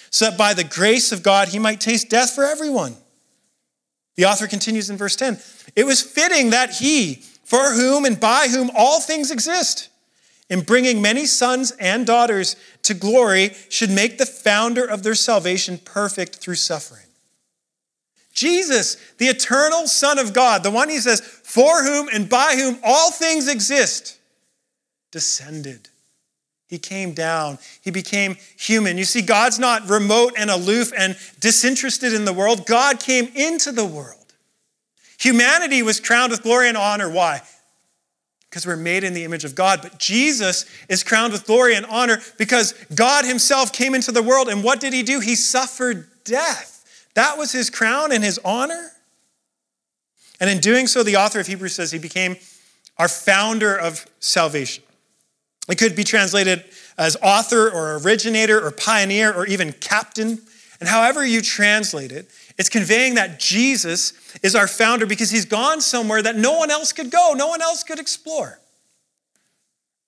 so 0.09 0.25
that 0.29 0.37
by 0.37 0.53
the 0.53 0.63
grace 0.65 1.13
of 1.13 1.23
God 1.23 1.47
he 1.47 1.59
might 1.59 1.79
taste 1.79 2.09
death 2.09 2.31
for 2.31 2.43
everyone. 2.43 2.95
The 4.15 4.25
author 4.25 4.47
continues 4.47 4.89
in 4.89 4.97
verse 4.97 5.15
10 5.15 5.39
It 5.77 5.85
was 5.85 6.01
fitting 6.01 6.49
that 6.49 6.71
he, 6.71 7.23
for 7.45 7.71
whom 7.71 8.03
and 8.03 8.19
by 8.19 8.47
whom 8.49 8.69
all 8.75 8.99
things 8.99 9.31
exist, 9.31 9.87
in 10.49 10.61
bringing 10.61 11.01
many 11.01 11.25
sons 11.25 11.71
and 11.79 12.05
daughters 12.05 12.55
to 12.83 12.93
glory, 12.93 13.51
should 13.69 13.89
make 13.89 14.17
the 14.17 14.25
founder 14.25 14.85
of 14.85 15.03
their 15.03 15.15
salvation 15.15 15.77
perfect 15.77 16.35
through 16.35 16.55
suffering. 16.55 17.01
Jesus, 18.33 18.97
the 19.17 19.27
eternal 19.27 19.87
Son 19.87 20.19
of 20.19 20.33
God, 20.33 20.61
the 20.61 20.69
one 20.69 20.89
he 20.89 20.99
says, 20.99 21.21
for 21.21 21.83
whom 21.83 22.09
and 22.13 22.29
by 22.29 22.55
whom 22.55 22.77
all 22.83 23.09
things 23.09 23.47
exist, 23.47 24.19
descended. 25.11 25.89
He 26.67 26.77
came 26.77 27.13
down. 27.13 27.59
He 27.81 27.91
became 27.91 28.35
human. 28.57 28.97
You 28.97 29.05
see, 29.05 29.21
God's 29.21 29.59
not 29.59 29.87
remote 29.89 30.33
and 30.37 30.49
aloof 30.49 30.91
and 30.97 31.15
disinterested 31.39 32.13
in 32.13 32.25
the 32.25 32.33
world. 32.33 32.65
God 32.65 32.99
came 32.99 33.31
into 33.35 33.71
the 33.71 33.85
world. 33.85 34.33
Humanity 35.19 35.81
was 35.81 35.99
crowned 35.99 36.31
with 36.31 36.43
glory 36.43 36.67
and 36.67 36.77
honor. 36.77 37.09
Why? 37.09 37.41
Because 38.55 38.65
we're 38.65 38.77
made 38.77 39.03
in 39.03 39.13
the 39.13 39.25
image 39.25 39.43
of 39.43 39.53
God. 39.53 39.81
But 39.81 39.99
Jesus 39.99 40.65
is 40.87 41.03
crowned 41.03 41.33
with 41.33 41.45
glory 41.45 41.75
and 41.75 41.85
honor 41.87 42.21
because 42.37 42.71
God 42.95 43.25
Himself 43.25 43.73
came 43.73 43.93
into 43.93 44.13
the 44.13 44.23
world. 44.23 44.47
And 44.47 44.63
what 44.63 44.79
did 44.79 44.93
He 44.93 45.03
do? 45.03 45.19
He 45.19 45.35
suffered 45.35 46.07
death. 46.23 47.09
That 47.15 47.37
was 47.37 47.51
His 47.51 47.69
crown 47.69 48.13
and 48.13 48.23
His 48.23 48.39
honor. 48.45 48.91
And 50.39 50.49
in 50.49 50.59
doing 50.59 50.87
so, 50.87 51.03
the 51.03 51.17
author 51.17 51.41
of 51.41 51.47
Hebrews 51.47 51.75
says 51.75 51.91
He 51.91 51.99
became 51.99 52.37
our 52.97 53.09
founder 53.09 53.75
of 53.75 54.05
salvation. 54.21 54.85
It 55.67 55.77
could 55.77 55.93
be 55.93 56.05
translated 56.05 56.63
as 56.97 57.17
author 57.21 57.69
or 57.69 57.97
originator 57.97 58.65
or 58.65 58.71
pioneer 58.71 59.33
or 59.33 59.45
even 59.47 59.73
captain. 59.73 60.39
And 60.79 60.87
however 60.87 61.25
you 61.25 61.41
translate 61.41 62.13
it, 62.13 62.31
it's 62.57 62.69
conveying 62.69 63.15
that 63.15 63.39
Jesus 63.39 64.13
is 64.41 64.55
our 64.55 64.67
founder 64.67 65.05
because 65.05 65.29
he's 65.29 65.45
gone 65.45 65.81
somewhere 65.81 66.21
that 66.21 66.35
no 66.35 66.57
one 66.57 66.71
else 66.71 66.93
could 66.93 67.11
go, 67.11 67.33
no 67.35 67.47
one 67.47 67.61
else 67.61 67.83
could 67.83 67.99
explore. 67.99 68.59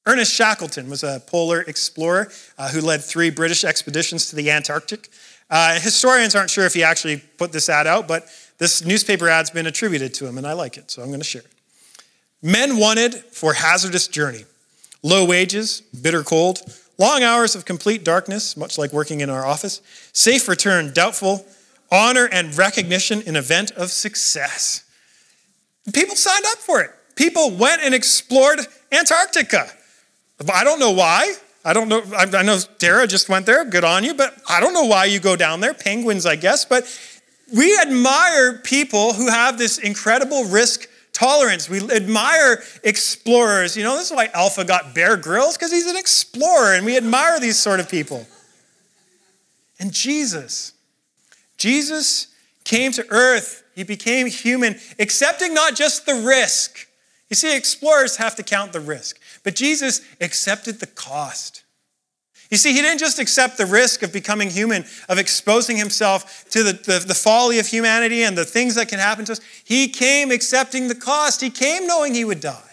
Ernest 0.06 0.34
Shackleton 0.34 0.90
was 0.90 1.04
a 1.04 1.22
polar 1.28 1.62
explorer 1.62 2.32
uh, 2.58 2.70
who 2.70 2.80
led 2.80 3.04
three 3.04 3.30
British 3.30 3.66
expeditions 3.66 4.30
to 4.30 4.38
the 4.38 4.50
Antarctic. 4.50 5.10
Uh, 5.50 5.80
historians 5.80 6.34
aren't 6.34 6.50
sure 6.50 6.66
if 6.66 6.74
he 6.74 6.84
actually 6.84 7.18
put 7.38 7.52
this 7.52 7.68
ad 7.68 7.88
out, 7.88 8.08
but 8.08 8.28
this 8.58 8.86
newspaper 8.86 9.28
ad's 9.28 9.52
been 9.52 9.68
attributed 9.68 10.14
to 10.16 10.26
him, 10.26 10.38
and 10.38 10.48
I 10.48 10.54
like 10.54 10.78
it, 10.78 10.90
so 10.90 11.02
I'm 11.02 11.10
going 11.10 11.20
to 11.20 11.26
share 11.26 11.42
it. 11.42 11.52
Men 12.42 12.78
wanted 12.78 13.16
for 13.16 13.54
hazardous 13.54 14.08
journey 14.08 14.46
Low 15.04 15.26
wages, 15.26 15.82
bitter 15.82 16.24
cold, 16.24 16.60
long 16.98 17.22
hours 17.24 17.56
of 17.56 17.66
complete 17.66 18.04
darkness, 18.04 18.58
much 18.58 18.78
like 18.78 18.92
working 18.92 19.22
in 19.22 19.30
our 19.30 19.46
office, 19.46 19.82
safe 20.12 20.48
return, 20.48 20.92
doubtful, 20.92 21.46
honor 21.92 22.28
and 22.32 22.56
recognition 22.58 23.22
in 23.22 23.36
event 23.36 23.72
of 23.72 23.92
success. 23.92 24.84
People 25.94 26.16
signed 26.16 26.46
up 26.48 26.58
for 26.58 26.82
it. 26.82 26.92
People 27.16 27.52
went 27.52 27.82
and 27.82 27.94
explored 27.94 28.60
Antarctica. 28.92 29.70
I 30.54 30.64
don't 30.64 30.80
know 30.80 30.92
why. 30.92 31.34
I 31.66 31.74
don't 31.74 31.90
know. 31.90 32.04
I 32.16 32.44
know 32.44 32.60
Dara 32.78 33.08
just 33.08 33.28
went 33.30 33.46
there. 33.46 33.66
Good 33.66 33.84
on 33.84 34.04
you. 34.04 34.14
But 34.14 34.38
I 34.50 34.60
don't 34.60 34.74
know 34.74 34.86
why 34.86 35.06
you 35.06 35.20
go 35.20 35.36
down 35.36 35.60
there. 35.60 35.74
Penguins, 35.74 36.26
I 36.26 36.36
guess. 36.36 36.64
But 36.66 36.86
we 37.56 37.78
admire 37.80 38.60
people 38.60 39.14
who 39.14 39.30
have 39.30 39.58
this 39.58 39.78
incredible 39.78 40.46
risk 40.46 40.88
tolerance. 41.14 41.70
We 41.70 41.82
admire 41.90 42.62
explorers. 42.84 43.76
You 43.76 43.84
know, 43.84 43.98
this 43.98 44.12
is 44.12 44.16
why 44.16 44.30
Alpha 44.34 44.64
got 44.64 44.94
Bear 44.94 45.18
Grylls, 45.18 45.58
because 45.58 45.72
he's 45.72 45.88
an 45.88 45.98
explorer, 45.98 46.76
and 46.76 46.86
we 46.86 46.96
admire 46.96 47.40
these 47.40 47.58
sort 47.58 47.80
of 47.80 47.90
people. 47.90 48.28
And 49.80 49.92
Jesus, 49.92 50.74
Jesus 51.58 52.28
came 52.64 52.92
to 52.94 53.06
earth. 53.10 53.64
He 53.76 53.84
became 53.84 54.28
human, 54.28 54.78
accepting 55.00 55.54
not 55.54 55.76
just 55.76 56.06
the 56.06 56.16
risk. 56.16 56.88
You 57.30 57.36
see, 57.36 57.56
explorers 57.56 58.18
have 58.18 58.36
to 58.36 58.44
count 58.44 58.74
the 58.74 58.80
risk, 58.80 59.20
but 59.44 59.56
Jesus 59.56 60.02
accepted 60.22 60.80
the 60.80 60.88
cost. 60.88 61.64
You 62.50 62.58
see, 62.58 62.72
he 62.72 62.82
didn't 62.82 63.00
just 63.00 63.20
accept 63.20 63.58
the 63.58 63.66
risk 63.66 64.04
of 64.04 64.14
becoming 64.14 64.50
human, 64.50 64.86
of 65.10 65.18
exposing 65.18 65.76
himself 65.76 66.46
to 66.52 66.64
the, 66.64 66.72
the, 66.72 67.04
the, 67.06 67.14
folly 67.14 67.60
of 67.60 67.68
humanity 67.68 68.24
and 68.24 68.38
the 68.38 68.46
things 68.46 68.76
that 68.76 68.88
can 68.88 69.00
happen 69.00 69.26
to 69.26 69.34
us. 69.34 69.42
He 69.66 69.90
came 69.90 70.32
accepting 70.32 70.88
the 70.88 70.96
cost. 70.96 71.42
He 71.42 71.50
came 71.50 71.86
knowing 71.86 72.14
he 72.14 72.24
would 72.24 72.40
die. 72.40 72.67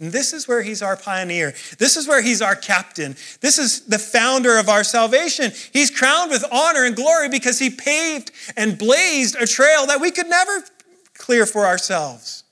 And 0.00 0.10
this 0.10 0.32
is 0.32 0.48
where 0.48 0.62
he's 0.62 0.80
our 0.80 0.96
pioneer. 0.96 1.54
This 1.78 1.98
is 1.98 2.08
where 2.08 2.22
he's 2.22 2.40
our 2.40 2.56
captain. 2.56 3.16
This 3.42 3.58
is 3.58 3.82
the 3.82 3.98
founder 3.98 4.58
of 4.58 4.70
our 4.70 4.82
salvation. 4.82 5.52
He's 5.74 5.90
crowned 5.90 6.30
with 6.30 6.42
honor 6.50 6.86
and 6.86 6.96
glory 6.96 7.28
because 7.28 7.58
he 7.58 7.68
paved 7.68 8.32
and 8.56 8.78
blazed 8.78 9.36
a 9.36 9.46
trail 9.46 9.86
that 9.86 10.00
we 10.00 10.10
could 10.10 10.26
never 10.26 10.64
clear 11.12 11.44
for 11.44 11.66
ourselves. 11.66 12.44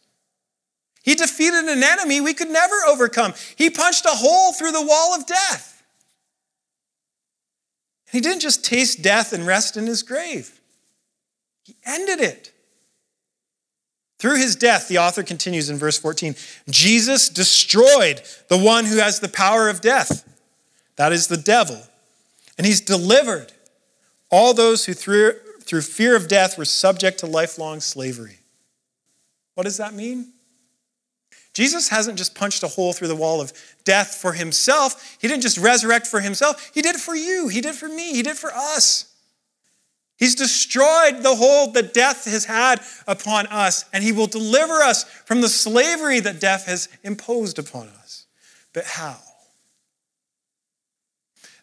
He 1.02 1.14
defeated 1.14 1.64
an 1.64 1.82
enemy 1.82 2.20
we 2.20 2.34
could 2.34 2.50
never 2.50 2.76
overcome. 2.87 3.32
He 3.56 3.70
punched 3.70 4.04
a 4.04 4.11
hole 4.11 4.52
through 4.52 4.72
the 4.72 4.87
wall 4.87 5.14
of 5.14 5.26
death. 5.26 5.82
He 8.12 8.20
didn't 8.20 8.40
just 8.40 8.62
taste 8.62 9.02
death 9.02 9.32
and 9.32 9.46
rest 9.46 9.78
in 9.78 9.87
his 9.87 10.02
grave, 10.02 10.61
he 11.64 11.76
ended 11.87 12.20
it. 12.20 12.52
Through 14.18 14.38
his 14.38 14.57
death, 14.57 14.88
the 14.88 14.98
author 14.98 15.22
continues 15.22 15.70
in 15.70 15.76
verse 15.76 15.98
14 15.98 16.35
Jesus 16.68 17.28
destroyed 17.28 18.22
the 18.48 18.59
one 18.59 18.85
who 18.85 18.96
has 18.96 19.20
the 19.20 19.28
power 19.28 19.68
of 19.68 19.81
death, 19.81 20.28
that 20.96 21.12
is 21.12 21.28
the 21.28 21.37
devil, 21.37 21.81
and 22.57 22.66
he's 22.66 22.81
delivered 22.81 23.52
all 24.31 24.54
those 24.54 24.85
who 24.85 24.92
through, 24.92 25.35
through 25.62 25.83
fear 25.83 26.16
of 26.16 26.28
death 26.28 26.59
were 26.59 26.64
subject 26.64 27.18
to 27.20 27.26
lifelong 27.26 27.81
slavery. 27.81 28.38
What 29.54 29.64
does 29.64 29.78
that 29.78 29.94
mean? 29.94 30.33
Jesus 31.54 31.88
hasn't 31.88 32.18
just 32.18 32.37
punched 32.37 32.62
a 32.62 32.68
hole 32.68 32.92
through 32.92 33.09
the 33.09 33.16
wall 33.16 33.40
of 33.40 33.52
death 33.85 34.14
for 34.14 34.33
himself. 34.33 35.16
He 35.20 35.26
didn't 35.26 35.42
just 35.42 35.59
resurrect 35.59 36.07
for 36.07 36.20
himself. 36.20 36.70
He 36.72 36.83
did 36.83 36.94
it 36.94 37.00
for 37.00 37.16
you. 37.16 37.48
He 37.48 37.61
did 37.61 37.70
it 37.70 37.74
for 37.74 37.88
me. 37.88 38.12
He 38.12 38.22
did 38.22 38.33
it 38.33 38.37
for 38.37 38.52
us. 38.52 39.08
He's 40.18 40.35
destroyed 40.35 41.22
the 41.22 41.37
hold 41.37 41.74
that 41.74 41.94
death 41.94 42.24
has 42.24 42.44
had 42.44 42.81
upon 43.07 43.46
us, 43.46 43.85
and 43.92 44.02
he 44.02 44.11
will 44.11 44.26
deliver 44.26 44.74
us 44.74 45.04
from 45.04 45.40
the 45.40 45.48
slavery 45.48 46.18
that 46.20 46.40
death 46.40 46.66
has 46.66 46.88
imposed 47.04 47.59
upon 47.59 47.88
us. 47.88 48.26
But 48.72 48.85
how? 48.85 49.18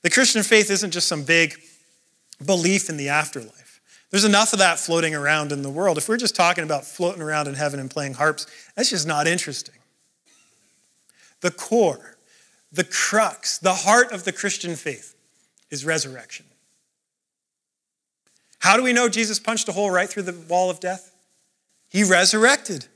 The 0.03 0.09
Christian 0.09 0.41
faith 0.41 0.71
isn't 0.71 0.91
just 0.91 1.07
some 1.07 1.23
big 1.23 1.55
belief 2.45 2.89
in 2.89 2.95
the 2.95 3.09
afterlife. 3.09 3.81
There's 4.09 4.23
enough 4.23 4.53
of 4.53 4.59
that 4.59 4.79
floating 4.79 5.13
around 5.13 5.51
in 5.51 5.61
the 5.61 5.69
world. 5.69 5.97
If 5.97 6.07
we're 6.07 6.15
just 6.15 6.35
talking 6.35 6.63
about 6.63 6.85
floating 6.85 7.21
around 7.21 7.49
in 7.49 7.55
heaven 7.55 7.81
and 7.81 7.91
playing 7.91 8.13
harps, 8.13 8.47
that's 8.75 8.89
just 8.89 9.05
not 9.05 9.27
interesting 9.27 9.75
the 11.41 11.51
core, 11.51 12.17
the 12.71 12.85
crux, 12.85 13.57
the 13.57 13.73
heart 13.73 14.11
of 14.11 14.23
the 14.23 14.31
Christian 14.31 14.75
faith 14.75 15.15
is 15.69 15.85
resurrection. 15.85 16.45
How 18.59 18.77
do 18.77 18.83
we 18.83 18.93
know 18.93 19.09
Jesus 19.09 19.39
punched 19.39 19.67
a 19.69 19.71
hole 19.71 19.91
right 19.91 20.09
through 20.09 20.23
the 20.23 20.33
wall 20.47 20.69
of 20.69 20.79
death? 20.79 21.13
He 21.89 22.03
resurrected. 22.03 22.87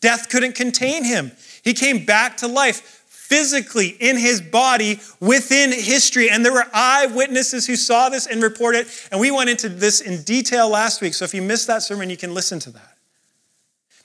Death 0.00 0.28
couldn't 0.28 0.54
contain 0.54 1.04
him. 1.04 1.32
He 1.62 1.72
came 1.72 2.04
back 2.04 2.36
to 2.38 2.46
life 2.46 3.04
physically 3.06 3.88
in 4.00 4.18
his 4.18 4.40
body 4.40 5.00
within 5.18 5.72
history. 5.72 6.28
And 6.28 6.44
there 6.44 6.52
were 6.52 6.66
eyewitnesses 6.74 7.66
who 7.66 7.76
saw 7.76 8.10
this 8.10 8.26
and 8.26 8.42
reported 8.42 8.86
it. 8.86 9.08
And 9.10 9.18
we 9.18 9.30
went 9.30 9.48
into 9.48 9.68
this 9.68 10.00
in 10.00 10.22
detail 10.22 10.68
last 10.68 11.00
week. 11.00 11.14
So 11.14 11.24
if 11.24 11.32
you 11.32 11.40
missed 11.40 11.66
that 11.68 11.82
sermon, 11.82 12.10
you 12.10 12.18
can 12.18 12.34
listen 12.34 12.58
to 12.60 12.70
that. 12.72 12.98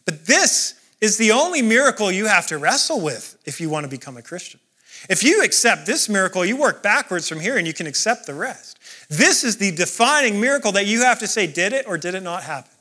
But 0.06 0.26
this 0.26 0.76
is 1.02 1.18
the 1.18 1.32
only 1.32 1.62
miracle 1.62 2.12
you 2.12 2.28
have 2.28 2.48
to 2.48 2.58
wrestle 2.58 3.02
with 3.02 3.38
if 3.46 3.60
you 3.60 3.70
want 3.70 3.84
to 3.84 3.90
become 3.90 4.18
a 4.18 4.22
Christian. 4.22 4.60
If 5.10 5.24
you 5.24 5.44
accept 5.44 5.86
this 5.86 6.10
miracle, 6.10 6.46
you 6.46 6.58
work 6.58 6.82
backwards 6.82 7.28
from 7.28 7.40
here 7.40 7.58
and 7.58 7.68
you 7.68 7.74
can 7.74 7.88
accept 7.88 8.26
the 8.26 8.34
rest. 8.34 8.69
This 9.10 9.44
is 9.44 9.58
the 9.58 9.72
defining 9.72 10.40
miracle 10.40 10.72
that 10.74 10.86
you 10.86 11.02
have 11.02 11.20
to 11.20 11.28
say, 11.28 11.48
did 11.48 11.74
it 11.74 11.88
or 11.88 11.98
did 11.98 12.14
it 12.14 12.22
not 12.22 12.44
happen? 12.44 12.72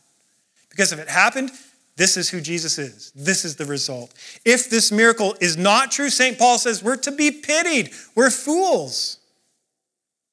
Because 0.69 0.93
if 0.93 0.99
it 0.99 1.09
happened, 1.09 1.51
this 1.97 2.17
is 2.17 2.29
who 2.29 2.41
Jesus 2.41 2.79
is. 2.79 3.11
This 3.17 3.45
is 3.45 3.57
the 3.57 3.65
result. 3.65 4.15
If 4.45 4.71
this 4.71 4.93
miracle 4.93 5.35
is 5.41 5.57
not 5.57 5.91
true, 5.91 6.11
St. 6.11 6.39
Paul 6.39 6.59
says 6.59 6.83
we're 6.83 6.97
to 6.97 7.11
be 7.11 7.31
pitied. 7.31 7.91
We're 8.15 8.31
fools. 8.31 9.19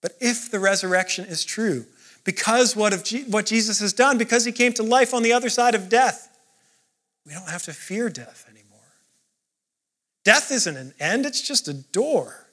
But 0.01 0.15
if 0.19 0.51
the 0.51 0.59
resurrection 0.59 1.25
is 1.25 1.43
true, 1.43 1.85
because 2.23 2.75
what, 2.75 2.93
of 2.93 3.07
what 3.29 3.45
Jesus 3.45 3.79
has 3.79 3.93
done, 3.93 4.17
because 4.17 4.45
he 4.45 4.51
came 4.51 4.73
to 4.73 4.83
life 4.83 5.13
on 5.13 5.23
the 5.23 5.33
other 5.33 5.49
side 5.49 5.73
of 5.73 5.89
death, 5.89 6.29
we 7.25 7.33
don't 7.33 7.49
have 7.49 7.63
to 7.63 7.73
fear 7.73 8.09
death 8.09 8.45
anymore. 8.47 8.79
Death 10.23 10.51
isn't 10.51 10.75
an 10.75 10.93
end, 10.99 11.25
it's 11.25 11.41
just 11.41 11.67
a 11.67 11.73
door. 11.73 12.44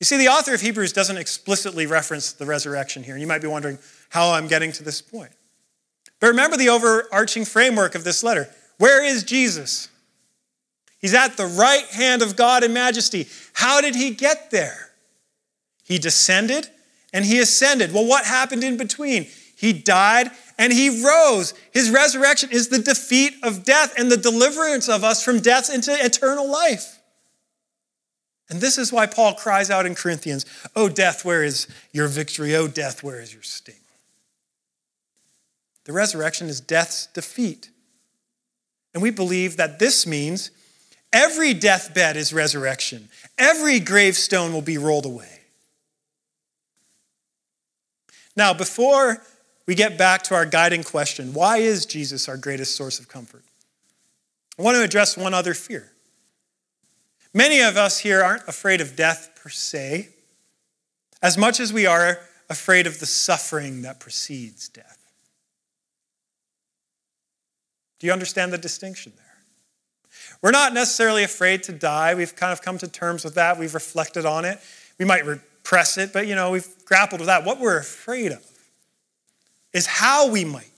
You 0.00 0.04
see, 0.04 0.18
the 0.18 0.28
author 0.28 0.54
of 0.54 0.60
Hebrews 0.60 0.92
doesn't 0.92 1.16
explicitly 1.16 1.86
reference 1.86 2.32
the 2.32 2.46
resurrection 2.46 3.02
here, 3.02 3.16
you 3.16 3.26
might 3.26 3.42
be 3.42 3.48
wondering 3.48 3.78
how 4.10 4.32
I'm 4.32 4.46
getting 4.46 4.72
to 4.72 4.84
this 4.84 5.00
point. 5.00 5.32
But 6.20 6.28
remember 6.28 6.56
the 6.56 6.68
overarching 6.68 7.44
framework 7.44 7.94
of 7.94 8.04
this 8.04 8.22
letter. 8.22 8.48
Where 8.78 9.04
is 9.04 9.24
Jesus? 9.24 9.88
He's 10.98 11.14
at 11.14 11.36
the 11.36 11.46
right 11.46 11.84
hand 11.92 12.22
of 12.22 12.36
God 12.36 12.64
in 12.64 12.72
majesty. 12.72 13.28
How 13.52 13.80
did 13.80 13.94
he 13.94 14.10
get 14.10 14.50
there? 14.50 14.92
He 15.84 15.98
descended 15.98 16.68
and 17.12 17.24
he 17.24 17.38
ascended. 17.38 17.92
Well, 17.92 18.06
what 18.06 18.24
happened 18.24 18.64
in 18.64 18.76
between? 18.76 19.26
He 19.56 19.72
died 19.72 20.30
and 20.58 20.72
he 20.72 21.04
rose. 21.04 21.54
His 21.72 21.90
resurrection 21.90 22.50
is 22.50 22.68
the 22.68 22.78
defeat 22.78 23.34
of 23.42 23.64
death 23.64 23.94
and 23.98 24.10
the 24.10 24.16
deliverance 24.16 24.88
of 24.88 25.04
us 25.04 25.22
from 25.22 25.40
death 25.40 25.72
into 25.72 25.92
eternal 26.04 26.50
life. 26.50 26.95
And 28.48 28.60
this 28.60 28.78
is 28.78 28.92
why 28.92 29.06
Paul 29.06 29.34
cries 29.34 29.70
out 29.70 29.86
in 29.86 29.94
Corinthians, 29.94 30.46
Oh, 30.76 30.88
death, 30.88 31.24
where 31.24 31.42
is 31.42 31.66
your 31.92 32.06
victory? 32.06 32.54
Oh, 32.54 32.68
death, 32.68 33.02
where 33.02 33.20
is 33.20 33.32
your 33.32 33.42
sting? 33.42 33.74
The 35.84 35.92
resurrection 35.92 36.48
is 36.48 36.60
death's 36.60 37.06
defeat. 37.06 37.70
And 38.92 39.02
we 39.02 39.10
believe 39.10 39.56
that 39.56 39.78
this 39.78 40.06
means 40.06 40.50
every 41.12 41.54
deathbed 41.54 42.16
is 42.16 42.32
resurrection, 42.32 43.08
every 43.38 43.80
gravestone 43.80 44.52
will 44.52 44.62
be 44.62 44.78
rolled 44.78 45.06
away. 45.06 45.40
Now, 48.36 48.52
before 48.52 49.22
we 49.66 49.74
get 49.74 49.96
back 49.96 50.22
to 50.24 50.34
our 50.34 50.44
guiding 50.44 50.84
question, 50.84 51.32
why 51.34 51.58
is 51.58 51.86
Jesus 51.86 52.28
our 52.28 52.36
greatest 52.36 52.76
source 52.76 53.00
of 53.00 53.08
comfort? 53.08 53.42
I 54.58 54.62
want 54.62 54.76
to 54.76 54.82
address 54.82 55.16
one 55.16 55.34
other 55.34 55.54
fear. 55.54 55.92
Many 57.36 57.60
of 57.60 57.76
us 57.76 57.98
here 57.98 58.22
aren't 58.22 58.48
afraid 58.48 58.80
of 58.80 58.96
death 58.96 59.38
per 59.42 59.50
se, 59.50 60.08
as 61.20 61.36
much 61.36 61.60
as 61.60 61.70
we 61.70 61.84
are 61.84 62.18
afraid 62.48 62.86
of 62.86 62.98
the 62.98 63.04
suffering 63.04 63.82
that 63.82 64.00
precedes 64.00 64.70
death. 64.70 64.98
Do 67.98 68.06
you 68.06 68.12
understand 68.14 68.54
the 68.54 68.58
distinction 68.58 69.12
there? 69.16 69.24
We're 70.40 70.50
not 70.50 70.72
necessarily 70.72 71.24
afraid 71.24 71.62
to 71.64 71.72
die. 71.72 72.14
We've 72.14 72.34
kind 72.34 72.54
of 72.54 72.62
come 72.62 72.78
to 72.78 72.88
terms 72.88 73.22
with 73.22 73.34
that. 73.34 73.58
We've 73.58 73.74
reflected 73.74 74.24
on 74.24 74.46
it. 74.46 74.58
We 74.98 75.04
might 75.04 75.26
repress 75.26 75.98
it, 75.98 76.14
but 76.14 76.26
you 76.26 76.34
know, 76.34 76.52
we've 76.52 76.66
grappled 76.86 77.20
with 77.20 77.26
that. 77.26 77.44
What 77.44 77.60
we're 77.60 77.78
afraid 77.78 78.32
of 78.32 78.42
is 79.74 79.84
how 79.84 80.30
we 80.30 80.46
might. 80.46 80.70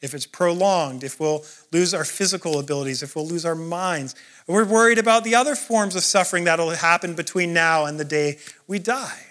If 0.00 0.14
it's 0.14 0.26
prolonged, 0.26 1.04
if 1.04 1.20
we'll 1.20 1.44
lose 1.72 1.92
our 1.92 2.04
physical 2.04 2.58
abilities, 2.58 3.02
if 3.02 3.14
we'll 3.14 3.26
lose 3.26 3.44
our 3.44 3.54
minds. 3.54 4.14
We're 4.46 4.64
worried 4.64 4.98
about 4.98 5.24
the 5.24 5.34
other 5.34 5.54
forms 5.54 5.94
of 5.94 6.02
suffering 6.02 6.44
that'll 6.44 6.70
happen 6.70 7.14
between 7.14 7.52
now 7.52 7.84
and 7.84 8.00
the 8.00 8.04
day 8.04 8.38
we 8.66 8.78
die. 8.78 9.26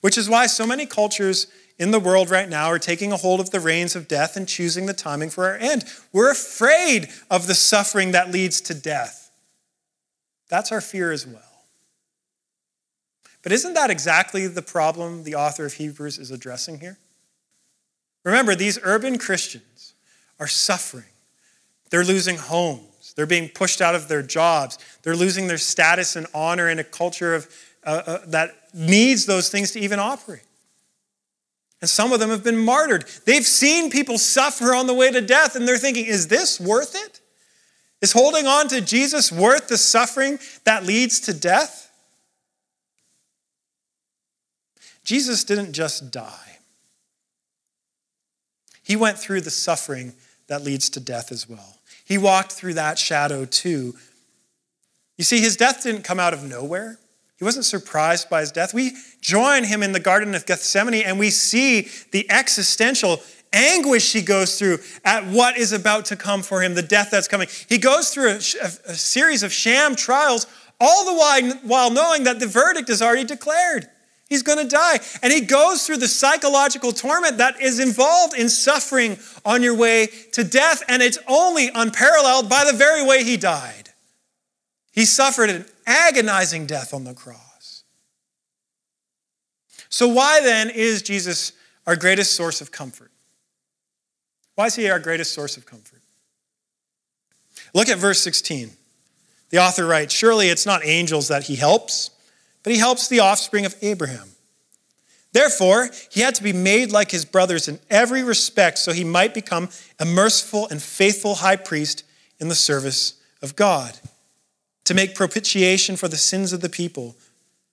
Which 0.00 0.16
is 0.16 0.30
why 0.30 0.46
so 0.46 0.66
many 0.66 0.86
cultures 0.86 1.48
in 1.78 1.90
the 1.90 1.98
world 1.98 2.30
right 2.30 2.48
now 2.48 2.66
are 2.66 2.78
taking 2.78 3.10
a 3.10 3.16
hold 3.16 3.40
of 3.40 3.50
the 3.50 3.58
reins 3.58 3.96
of 3.96 4.06
death 4.06 4.36
and 4.36 4.46
choosing 4.46 4.86
the 4.86 4.92
timing 4.92 5.30
for 5.30 5.46
our 5.46 5.56
end. 5.56 5.84
We're 6.12 6.30
afraid 6.30 7.08
of 7.30 7.46
the 7.46 7.54
suffering 7.54 8.12
that 8.12 8.30
leads 8.30 8.60
to 8.62 8.74
death. 8.74 9.30
That's 10.48 10.70
our 10.70 10.80
fear 10.80 11.10
as 11.10 11.26
well. 11.26 11.42
But 13.42 13.52
isn't 13.52 13.74
that 13.74 13.90
exactly 13.90 14.46
the 14.46 14.62
problem 14.62 15.24
the 15.24 15.34
author 15.34 15.64
of 15.64 15.74
Hebrews 15.74 16.18
is 16.18 16.30
addressing 16.30 16.80
here? 16.80 16.98
Remember, 18.24 18.54
these 18.54 18.78
urban 18.82 19.18
Christians 19.18 19.94
are 20.38 20.46
suffering. 20.46 21.04
They're 21.90 22.04
losing 22.04 22.36
homes. 22.36 23.14
They're 23.16 23.26
being 23.26 23.48
pushed 23.48 23.80
out 23.80 23.94
of 23.94 24.08
their 24.08 24.22
jobs. 24.22 24.78
They're 25.02 25.16
losing 25.16 25.46
their 25.46 25.58
status 25.58 26.16
and 26.16 26.26
honor 26.34 26.68
in 26.68 26.78
a 26.78 26.84
culture 26.84 27.34
of, 27.34 27.48
uh, 27.84 28.02
uh, 28.06 28.18
that 28.26 28.54
needs 28.74 29.26
those 29.26 29.48
things 29.48 29.72
to 29.72 29.80
even 29.80 29.98
operate. 29.98 30.42
And 31.80 31.88
some 31.88 32.12
of 32.12 32.20
them 32.20 32.30
have 32.30 32.44
been 32.44 32.58
martyred. 32.58 33.06
They've 33.24 33.46
seen 33.46 33.90
people 33.90 34.18
suffer 34.18 34.74
on 34.74 34.86
the 34.86 34.94
way 34.94 35.10
to 35.10 35.20
death, 35.20 35.56
and 35.56 35.66
they're 35.66 35.78
thinking, 35.78 36.04
is 36.04 36.28
this 36.28 36.60
worth 36.60 36.94
it? 36.94 37.20
Is 38.02 38.12
holding 38.12 38.46
on 38.46 38.68
to 38.68 38.80
Jesus 38.80 39.30
worth 39.30 39.68
the 39.68 39.78
suffering 39.78 40.38
that 40.64 40.84
leads 40.84 41.20
to 41.20 41.34
death? 41.34 41.90
Jesus 45.04 45.44
didn't 45.44 45.72
just 45.72 46.10
die, 46.10 46.49
he 48.90 48.96
went 48.96 49.16
through 49.16 49.40
the 49.40 49.52
suffering 49.52 50.14
that 50.48 50.64
leads 50.64 50.90
to 50.90 50.98
death 50.98 51.30
as 51.30 51.48
well. 51.48 51.78
He 52.04 52.18
walked 52.18 52.50
through 52.50 52.74
that 52.74 52.98
shadow 52.98 53.44
too. 53.44 53.94
You 55.16 55.22
see, 55.22 55.38
his 55.38 55.56
death 55.56 55.84
didn't 55.84 56.02
come 56.02 56.18
out 56.18 56.34
of 56.34 56.42
nowhere. 56.42 56.98
He 57.38 57.44
wasn't 57.44 57.66
surprised 57.66 58.28
by 58.28 58.40
his 58.40 58.50
death. 58.50 58.74
We 58.74 58.96
join 59.20 59.62
him 59.62 59.84
in 59.84 59.92
the 59.92 60.00
Garden 60.00 60.34
of 60.34 60.44
Gethsemane 60.44 61.04
and 61.04 61.20
we 61.20 61.30
see 61.30 61.86
the 62.10 62.28
existential 62.32 63.20
anguish 63.52 64.12
he 64.12 64.22
goes 64.22 64.58
through 64.58 64.78
at 65.04 65.24
what 65.24 65.56
is 65.56 65.72
about 65.72 66.06
to 66.06 66.16
come 66.16 66.42
for 66.42 66.60
him, 66.60 66.74
the 66.74 66.82
death 66.82 67.12
that's 67.12 67.28
coming. 67.28 67.46
He 67.68 67.78
goes 67.78 68.10
through 68.10 68.30
a, 68.30 68.38
a, 68.38 68.94
series 68.96 69.44
of 69.44 69.52
sham 69.52 69.94
trials, 69.94 70.48
all 70.80 71.04
the 71.04 71.60
while 71.62 71.92
knowing 71.92 72.24
that 72.24 72.40
the 72.40 72.48
verdict 72.48 72.90
is 72.90 73.02
already 73.02 73.22
declared. 73.22 73.88
He's 74.30 74.44
going 74.44 74.58
to 74.58 74.76
die. 74.76 75.00
And 75.22 75.32
he 75.32 75.40
goes 75.40 75.84
through 75.84 75.96
the 75.96 76.08
psychological 76.08 76.92
torment 76.92 77.38
that 77.38 77.60
is 77.60 77.80
involved 77.80 78.32
in 78.32 78.48
suffering 78.48 79.18
on 79.44 79.60
your 79.60 79.74
way 79.74 80.06
to 80.32 80.44
death, 80.44 80.84
and 80.88 81.02
it's 81.02 81.18
only 81.26 81.68
unparalleled 81.74 82.48
by 82.48 82.64
the 82.64 82.72
very 82.72 83.04
way 83.04 83.24
he 83.24 83.36
died. 83.36 83.90
He 84.92 85.04
suffered 85.04 85.50
an 85.50 85.66
agonizing 85.84 86.66
death 86.66 86.94
on 86.94 87.02
the 87.02 87.12
cross. 87.12 87.82
So, 89.88 90.06
why 90.06 90.40
then 90.40 90.70
is 90.70 91.02
Jesus 91.02 91.52
our 91.84 91.96
greatest 91.96 92.36
source 92.36 92.60
of 92.60 92.70
comfort? 92.70 93.10
Why 94.54 94.66
is 94.66 94.76
he 94.76 94.88
our 94.88 95.00
greatest 95.00 95.34
source 95.34 95.56
of 95.56 95.66
comfort? 95.66 96.02
Look 97.74 97.88
at 97.88 97.98
verse 97.98 98.20
16. 98.20 98.70
The 99.50 99.58
author 99.58 99.86
writes 99.86 100.14
Surely 100.14 100.48
it's 100.48 100.66
not 100.66 100.84
angels 100.84 101.26
that 101.28 101.44
he 101.44 101.56
helps, 101.56 102.10
but 102.62 102.72
he 102.72 102.78
helps 102.78 103.08
the 103.08 103.20
offspring 103.20 103.66
of 103.66 103.74
Abraham. 103.82 104.28
Therefore, 105.32 105.90
he 106.10 106.20
had 106.20 106.34
to 106.36 106.42
be 106.42 106.52
made 106.52 106.90
like 106.90 107.10
his 107.10 107.24
brothers 107.24 107.68
in 107.68 107.78
every 107.88 108.22
respect 108.22 108.78
so 108.78 108.92
he 108.92 109.04
might 109.04 109.32
become 109.32 109.68
a 109.98 110.04
merciful 110.04 110.66
and 110.68 110.82
faithful 110.82 111.36
high 111.36 111.56
priest 111.56 112.04
in 112.40 112.48
the 112.48 112.54
service 112.54 113.14
of 113.40 113.54
God 113.54 113.98
to 114.84 114.94
make 114.94 115.14
propitiation 115.14 115.96
for 115.96 116.08
the 116.08 116.16
sins 116.16 116.52
of 116.52 116.62
the 116.62 116.68
people. 116.68 117.14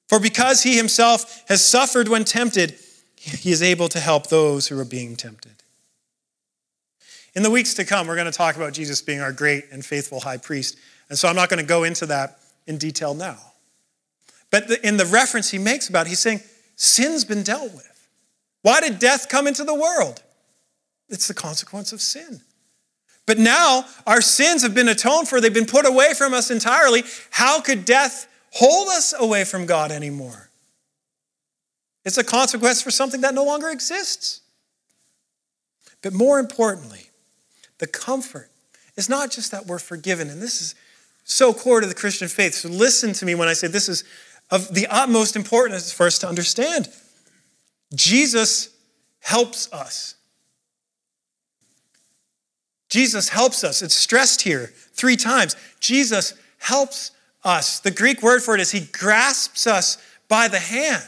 For 0.08 0.20
because 0.20 0.64
he 0.64 0.78
himself 0.78 1.44
has 1.48 1.66
suffered 1.66 2.08
when 2.08 2.26
tempted, 2.26 2.78
he 3.16 3.52
is 3.52 3.64
able 3.64 3.90
to 3.90 4.00
help 4.00 4.28
those 4.28 4.68
who 4.68 4.80
are 4.80 4.86
being 4.86 5.16
tempted. 5.16 5.64
In 7.34 7.44
the 7.44 7.52
weeks 7.52 7.74
to 7.76 7.86
come, 7.86 8.08
we're 8.08 8.16
going 8.16 8.26
to 8.26 8.32
talk 8.32 8.56
about 8.56 8.74
Jesus 8.74 9.02
being 9.02 9.22
our 9.22 9.32
great 9.32 9.66
and 9.72 9.84
faithful 9.84 10.20
high 10.20 10.38
priest. 10.38 10.78
And 11.10 11.18
so 11.18 11.28
I'm 11.28 11.36
not 11.36 11.50
going 11.50 11.60
to 11.60 11.66
go 11.66 11.84
into 11.84 12.06
that 12.08 12.40
in 12.68 12.78
detail 12.78 13.14
now. 13.14 13.38
But 14.52 14.72
in 14.84 14.98
the 14.98 15.06
reference 15.06 15.52
he 15.52 15.58
makes 15.58 15.90
about 15.90 16.06
it, 16.06 16.10
he's 16.10 16.20
saying, 16.20 16.42
sin's 16.76 17.26
been 17.26 17.44
dealt 17.44 17.74
with. 17.74 18.08
Why 18.62 18.82
did 18.82 19.00
death 19.00 19.30
come 19.30 19.48
into 19.48 19.64
the 19.64 19.76
world? 19.76 20.22
It's 21.10 21.28
the 21.28 21.34
consequence 21.34 21.94
of 21.94 22.02
sin. 22.02 22.42
But 23.26 23.38
now 23.38 23.86
our 24.06 24.22
sins 24.22 24.64
have 24.64 24.74
been 24.74 24.88
atoned 24.88 25.28
for, 25.28 25.42
they've 25.42 25.54
been 25.54 25.66
put 25.66 25.86
away 25.86 26.14
from 26.14 26.34
us 26.34 26.50
entirely. 26.50 27.04
How 27.30 27.60
could 27.62 27.86
death 27.86 28.28
hold 28.52 28.88
us 28.90 29.14
away 29.18 29.44
from 29.44 29.66
God 29.66 29.92
anymore? 29.92 30.50
It's 32.06 32.18
a 32.18 32.24
consequence 32.24 32.82
for 32.82 32.90
something 32.90 33.22
that 33.22 33.34
no 33.34 33.44
longer 33.44 33.70
exists. 33.70 34.42
But 36.02 36.14
more 36.14 36.40
importantly, 36.40 37.10
the 37.80 37.88
comfort 37.88 38.50
is 38.96 39.10
not 39.10 39.30
just 39.30 39.52
that 39.52 39.66
we're 39.66 39.80
forgiven, 39.80 40.30
and 40.30 40.42
this 40.42 40.62
is 40.62 40.76
so 41.26 41.54
core 41.54 41.82
to 41.82 41.88
the 41.88 41.94
Christian 41.94 42.30
faith. 42.30 42.56
So 42.56 42.70
listen 42.70 43.12
to 43.14 43.26
me 43.26 43.36
when 43.36 43.50
I 43.50 43.54
say 43.54 43.68
this 43.68 43.90
is 43.90 44.06
of 44.50 44.74
the 44.74 44.88
utmost 44.88 45.36
importance 45.36 45.92
for 45.92 46.06
us 46.06 46.20
to 46.20 46.28
understand. 46.28 46.90
Jesus 47.94 48.70
helps 49.20 49.72
us. 49.74 50.16
Jesus 52.90 53.30
helps 53.30 53.64
us. 53.64 53.82
It's 53.82 53.96
stressed 53.96 54.42
here 54.42 54.72
three 54.94 55.18
times. 55.18 55.56
Jesus 55.80 56.34
helps 56.60 57.12
us. 57.44 57.80
The 57.80 57.92
Greek 57.92 58.22
word 58.24 58.42
for 58.42 58.56
it 58.56 58.62
is 58.62 58.72
he 58.72 58.82
grasps 58.92 59.68
us 59.68 59.98
by 60.28 60.48
the 60.48 60.60
hand. 60.60 61.04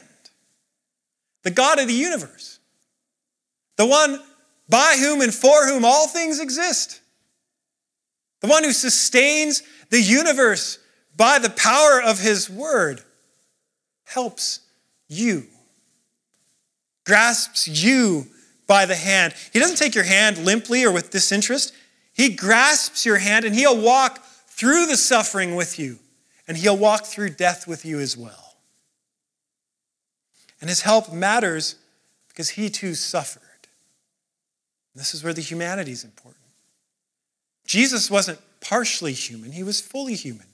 The 1.43 1.52
God 1.52 1.80
of 1.80 1.88
the 1.88 1.93
universe, 1.93 2.60
the 3.78 3.86
one 3.86 4.19
by 4.67 4.97
whom 4.99 5.21
and 5.21 5.34
for 5.34 5.65
whom 5.65 5.86
all 5.86 6.08
things 6.08 6.39
exist, 6.39 7.02
the 8.41 8.47
one 8.47 8.63
who 8.63 8.73
sustains 8.73 9.63
the 9.89 10.02
universe 10.02 10.80
by 11.15 11.39
the 11.39 11.49
power 11.49 12.02
of 12.02 12.19
his 12.19 12.49
word, 12.49 13.02
helps 14.09 14.61
you, 15.07 15.45
grasps 17.05 17.67
you 17.67 18.27
by 18.67 18.85
the 18.85 18.95
hand. 18.95 19.33
He 19.53 19.59
doesn't 19.59 19.77
take 19.77 19.95
your 19.95 20.03
hand 20.03 20.37
limply 20.39 20.83
or 20.83 20.91
with 20.91 21.11
disinterest. 21.11 21.73
He 22.13 22.29
grasps 22.29 23.05
your 23.05 23.17
hand 23.17 23.45
and 23.45 23.55
he'll 23.55 23.79
walk 23.79 24.23
through 24.47 24.87
the 24.87 24.97
suffering 24.97 25.55
with 25.55 25.79
you, 25.79 25.99
and 26.45 26.57
he'll 26.57 26.75
walk 26.75 27.05
through 27.05 27.29
death 27.29 27.65
with 27.65 27.85
you 27.85 27.99
as 27.99 28.17
well. 28.17 28.55
And 30.59 30.69
his 30.69 30.81
help 30.81 31.13
matters 31.13 31.75
because 32.27 32.49
he 32.49 32.69
too 32.69 32.93
suffered. 32.93 33.43
This 34.95 35.13
is 35.13 35.23
where 35.23 35.33
the 35.33 35.41
humanity 35.41 35.91
is 35.91 36.03
important. 36.03 36.43
Jesus 37.65 38.11
wasn't 38.11 38.39
partially 38.59 39.13
human, 39.13 39.53
he 39.53 39.63
was 39.63 39.79
fully 39.79 40.15
human. 40.15 40.47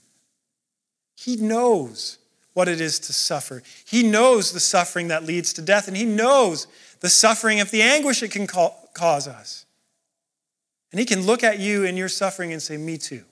He 1.16 1.36
knows 1.36 2.18
what 2.56 2.68
it 2.68 2.80
is 2.80 2.98
to 2.98 3.12
suffer. 3.12 3.62
He 3.84 4.02
knows 4.02 4.52
the 4.52 4.60
suffering 4.60 5.08
that 5.08 5.24
leads 5.24 5.52
to 5.52 5.62
death, 5.62 5.88
and 5.88 5.96
he 5.96 6.06
knows 6.06 6.66
the 7.00 7.10
suffering 7.10 7.60
of 7.60 7.70
the 7.70 7.82
anguish 7.82 8.22
it 8.22 8.30
can 8.30 8.46
cause 8.46 9.28
us. 9.28 9.66
And 10.90 10.98
he 10.98 11.04
can 11.04 11.26
look 11.26 11.44
at 11.44 11.58
you 11.58 11.84
in 11.84 11.98
your 11.98 12.08
suffering 12.08 12.54
and 12.54 12.62
say, 12.62 12.78
Me 12.78 12.96
too. 12.96 13.24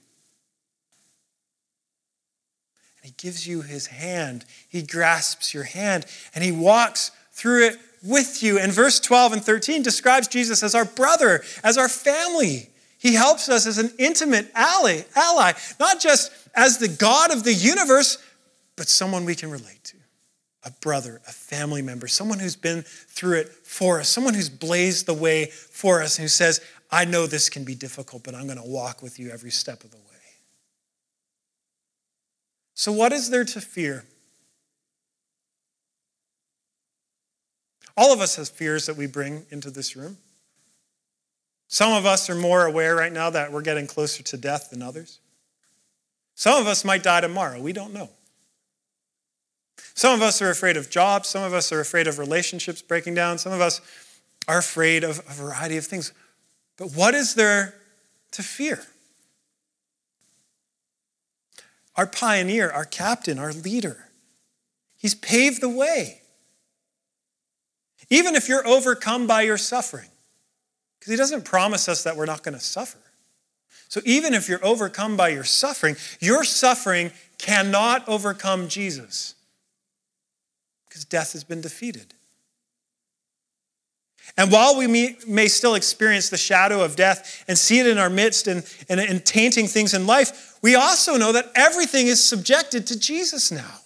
And 2.97 3.05
he 3.05 3.13
gives 3.17 3.47
you 3.47 3.63
his 3.63 3.87
hand. 3.87 4.45
He 4.69 4.83
grasps 4.83 5.55
your 5.55 5.63
hand 5.63 6.05
and 6.35 6.43
he 6.43 6.51
walks 6.51 7.09
through 7.31 7.65
it 7.65 7.77
with 8.03 8.43
you. 8.43 8.59
And 8.59 8.71
verse 8.71 8.99
12 8.99 9.33
and 9.33 9.43
13 9.43 9.81
describes 9.81 10.27
Jesus 10.27 10.61
as 10.61 10.75
our 10.75 10.85
brother, 10.85 11.43
as 11.63 11.79
our 11.79 11.89
family. 11.89 12.69
He 12.99 13.15
helps 13.15 13.49
us 13.49 13.65
as 13.65 13.79
an 13.79 13.91
intimate 13.97 14.51
ally, 14.53 15.01
ally, 15.15 15.53
not 15.79 15.99
just 15.99 16.31
as 16.53 16.77
the 16.77 16.87
God 16.87 17.31
of 17.31 17.43
the 17.43 17.53
universe, 17.53 18.19
but 18.75 18.89
someone 18.89 19.25
we 19.25 19.35
can 19.35 19.49
relate 19.49 19.83
to. 19.85 19.97
A 20.63 20.71
brother, 20.71 21.21
a 21.27 21.31
family 21.31 21.81
member, 21.81 22.07
someone 22.07 22.39
who's 22.39 22.55
been 22.55 22.81
through 22.81 23.39
it 23.39 23.49
for 23.49 23.99
us, 23.99 24.09
someone 24.09 24.33
who's 24.33 24.49
blazed 24.49 25.05
the 25.05 25.13
way 25.13 25.45
for 25.45 26.01
us, 26.01 26.17
and 26.17 26.23
who 26.23 26.29
says, 26.29 26.59
I 26.89 27.05
know 27.05 27.27
this 27.27 27.49
can 27.49 27.63
be 27.63 27.75
difficult, 27.75 28.23
but 28.23 28.33
I'm 28.33 28.45
going 28.45 28.57
to 28.57 28.67
walk 28.67 29.03
with 29.03 29.19
you 29.19 29.29
every 29.29 29.51
step 29.51 29.83
of 29.83 29.91
the 29.91 29.97
way. 29.97 30.03
So, 32.73 32.91
what 32.91 33.13
is 33.13 33.29
there 33.29 33.45
to 33.45 33.61
fear? 33.61 34.05
All 37.97 38.11
of 38.11 38.19
us 38.19 38.35
have 38.35 38.49
fears 38.49 38.87
that 38.87 38.97
we 38.97 39.07
bring 39.07 39.45
into 39.51 39.69
this 39.69 39.95
room. 39.95 40.17
Some 41.67 41.93
of 41.93 42.05
us 42.05 42.29
are 42.29 42.35
more 42.35 42.65
aware 42.65 42.95
right 42.95 43.11
now 43.11 43.29
that 43.29 43.51
we're 43.51 43.61
getting 43.61 43.87
closer 43.87 44.21
to 44.23 44.37
death 44.37 44.69
than 44.69 44.81
others. 44.81 45.19
Some 46.35 46.59
of 46.59 46.67
us 46.67 46.83
might 46.83 47.03
die 47.03 47.21
tomorrow. 47.21 47.59
We 47.61 47.71
don't 47.73 47.93
know. 47.93 48.09
Some 49.95 50.13
of 50.13 50.21
us 50.21 50.41
are 50.41 50.49
afraid 50.49 50.75
of 50.75 50.89
jobs. 50.89 51.29
Some 51.29 51.43
of 51.43 51.53
us 51.53 51.71
are 51.71 51.79
afraid 51.79 52.05
of 52.05 52.19
relationships 52.19 52.81
breaking 52.81 53.15
down. 53.15 53.37
Some 53.37 53.53
of 53.53 53.61
us 53.61 53.79
are 54.47 54.57
afraid 54.57 55.05
of 55.05 55.19
a 55.19 55.33
variety 55.33 55.77
of 55.77 55.85
things. 55.85 56.11
But 56.77 56.91
what 56.91 57.15
is 57.15 57.33
there 57.33 57.75
to 58.31 58.43
fear? 58.43 58.83
Our 61.95 62.05
pioneer, 62.05 62.69
our 62.69 62.83
captain, 62.83 63.39
our 63.39 63.53
leader, 63.53 64.09
he's 64.97 65.15
paved 65.15 65.61
the 65.61 65.69
way. 65.69 66.21
Even 68.09 68.35
if 68.35 68.49
you're 68.49 68.67
overcome 68.67 69.27
by 69.27 69.43
your 69.43 69.57
suffering, 69.57 70.09
because 70.99 71.11
he 71.11 71.17
doesn't 71.17 71.45
promise 71.45 71.87
us 71.87 72.03
that 72.03 72.17
we're 72.17 72.25
not 72.25 72.43
going 72.43 72.53
to 72.53 72.59
suffer. 72.59 72.99
So 73.87 74.01
even 74.03 74.33
if 74.33 74.49
you're 74.49 74.63
overcome 74.63 75.15
by 75.15 75.29
your 75.29 75.45
suffering, 75.45 75.95
your 76.19 76.43
suffering 76.43 77.11
cannot 77.37 78.07
overcome 78.09 78.67
Jesus 78.67 79.35
because 80.95 81.03
death 81.03 81.33
has 81.33 81.43
been 81.43 81.59
defeated. 81.59 82.13
And 84.37 84.49
while 84.49 84.77
we 84.77 84.87
may, 85.27 85.47
still 85.49 85.75
experience 85.75 86.29
the 86.29 86.37
shadow 86.37 86.81
of 86.85 86.95
death 86.95 87.43
and 87.49 87.57
see 87.57 87.79
it 87.79 87.87
in 87.87 87.97
our 87.97 88.09
midst 88.09 88.47
and, 88.47 88.65
and, 88.87 89.01
and 89.01 89.19
tainting 89.25 89.67
things 89.67 89.93
in 89.93 90.07
life, 90.07 90.57
we 90.61 90.75
also 90.75 91.17
know 91.17 91.33
that 91.33 91.51
everything 91.53 92.07
is 92.07 92.23
subjected 92.23 92.87
to 92.87 92.97
Jesus 92.97 93.51
now 93.51 93.81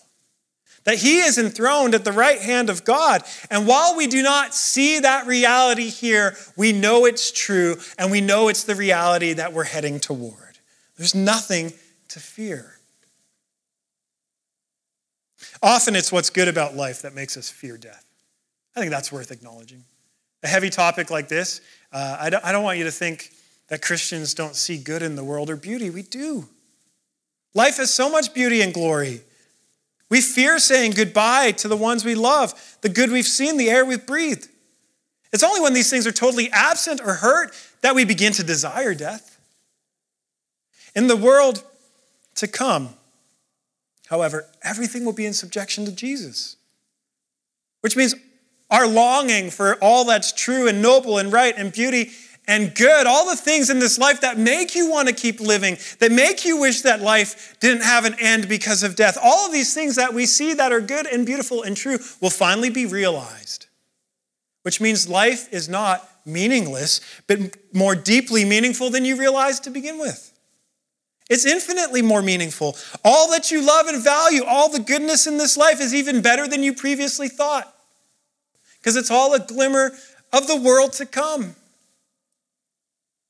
that 0.86 0.98
he 0.98 1.20
is 1.20 1.38
enthroned 1.38 1.94
at 1.94 2.06
the 2.06 2.12
right 2.12 2.40
hand 2.40 2.70
of 2.70 2.86
God. 2.86 3.22
And 3.52 3.68
while 3.68 3.98
we 3.98 4.08
do 4.08 4.24
not 4.24 4.56
see 4.56 5.00
that 5.00 5.28
reality 5.28 5.90
here, 5.90 6.36
we 6.56 6.72
know 6.72 7.06
it's 7.06 7.32
true 7.32 7.76
and 7.98 8.10
we 8.10 8.22
know 8.22 8.48
it's 8.48 8.64
the 8.64 8.76
reality 8.76 9.34
that 9.34 9.52
we're 9.54 9.66
heading 9.66 10.00
toward. 10.00 10.58
There's 10.98 11.14
nothing 11.14 11.74
to 12.08 12.20
fear. 12.20 12.79
Often 15.62 15.96
it's 15.96 16.12
what's 16.12 16.30
good 16.30 16.48
about 16.48 16.76
life 16.76 17.02
that 17.02 17.14
makes 17.14 17.36
us 17.36 17.50
fear 17.50 17.78
death. 17.78 18.06
I 18.76 18.80
think 18.80 18.92
that's 18.92 19.12
worth 19.12 19.32
acknowledging. 19.32 19.84
A 20.44 20.48
heavy 20.48 20.70
topic 20.70 21.10
like 21.10 21.28
this, 21.28 21.60
uh, 21.92 22.18
I, 22.20 22.30
don't, 22.30 22.46
I 22.46 22.52
don't 22.52 22.64
want 22.64 22.78
you 22.78 22.86
to 22.86 22.92
think 22.92 23.32
that 23.68 23.82
Christians 23.82 24.34
don't 24.34 24.56
see 24.56 24.78
good 24.78 25.02
in 25.02 25.16
the 25.16 25.24
world 25.24 25.50
or 25.50 25.56
beauty. 25.56 25.90
We 25.90 26.02
do. 26.02 26.48
Life 27.54 27.78
has 27.78 27.94
so 27.94 28.10
much 28.10 28.34
beauty 28.34 28.62
and 28.62 28.74
glory. 28.74 29.22
We 30.10 30.22
fear 30.22 30.60
saying 30.60 30.92
goodbye 30.92 31.52
to 31.54 31.68
the 31.68 31.78
ones 31.78 32.06
we 32.06 32.16
love, 32.16 32.78
the 32.82 32.90
good 32.90 33.12
we've 33.12 33.26
seen, 33.26 33.58
the 33.58 33.70
air 33.70 33.86
we've 33.86 34.06
breathed. 34.06 34.48
It's 35.32 35.44
only 35.44 35.62
when 35.62 35.74
these 35.74 35.90
things 35.90 36.08
are 36.08 36.12
totally 36.12 36.50
absent 36.52 37.02
or 37.02 37.16
hurt 37.16 37.54
that 37.82 37.96
we 37.96 38.06
begin 38.06 38.34
to 38.34 38.44
desire 38.44 38.96
death. 38.96 39.40
In 40.96 41.08
the 41.08 41.16
world 41.16 41.64
to 42.36 42.48
come, 42.48 42.96
however, 44.10 44.48
everything 44.64 45.06
will 45.06 45.14
be 45.14 45.26
in 45.26 45.34
subjection 45.34 45.86
to 45.86 45.92
Jesus, 45.92 46.58
which 47.82 47.96
means 47.96 48.16
our 48.70 48.88
longing 48.88 49.50
for 49.50 49.76
all 49.82 50.06
that's 50.06 50.32
true 50.32 50.68
and 50.68 50.82
noble 50.82 51.18
and 51.18 51.32
right 51.32 51.54
and 51.58 51.72
beauty 51.72 52.12
and 52.48 52.74
good, 52.74 53.06
all 53.06 53.30
the 53.30 53.36
things 53.36 53.70
in 53.70 53.78
this 53.78 54.00
life 54.00 54.22
that 54.22 54.38
make 54.38 54.74
you 54.74 54.90
want 54.90 55.08
to 55.08 55.14
keep 55.14 55.40
living, 55.40 55.78
that 56.00 56.12
make 56.12 56.46
you 56.46 56.60
wish 56.60 56.82
that 56.82 57.00
life 57.00 57.56
didn't 57.60 57.84
have 57.84 58.06
an 58.06 58.16
end 58.20 58.50
because 58.50 58.82
of 58.82 58.96
death, 58.96 59.18
all 59.22 59.46
of 59.46 59.52
these 59.52 59.74
things 59.74 59.96
that 59.96 60.14
we 60.14 60.26
see 60.26 60.56
that 60.56 60.72
are 60.72 60.82
good 60.82 61.06
and 61.06 61.28
beautiful 61.28 61.62
and 61.62 61.78
true 61.78 62.00
will 62.20 62.32
finally 62.32 62.72
be 62.72 62.88
realized. 62.88 63.68
Which 64.64 64.82
means 64.82 65.08
life 65.08 65.52
is 65.54 65.70
not 65.70 66.10
meaningless, 66.26 67.02
but 67.28 67.56
more 67.74 67.96
deeply 67.96 68.46
meaningful 68.46 68.90
than 68.90 69.06
you 69.06 69.16
realized 69.16 69.64
to 69.66 69.70
begin 69.70 70.00
with. 70.00 70.29
It's 71.30 71.46
infinitely 71.46 72.02
more 72.02 72.24
meaningful. 72.24 72.76
All 73.06 73.30
that 73.32 73.52
you 73.52 73.66
love 73.66 73.86
and 73.86 74.04
value, 74.04 74.44
all 74.44 74.70
the 74.70 74.80
goodness 74.80 75.28
in 75.28 75.38
this 75.38 75.56
life 75.56 75.80
is 75.80 75.94
even 75.94 76.22
better 76.22 76.48
than 76.48 76.64
you 76.64 76.74
previously 76.74 77.30
thought. 77.30 77.72
Because 78.80 78.96
it's 78.96 79.12
all 79.12 79.36
a 79.36 79.40
glimmer 79.40 79.92
of 80.34 80.48
the 80.48 80.56
world 80.56 80.94
to 80.94 81.06
come. 81.06 81.56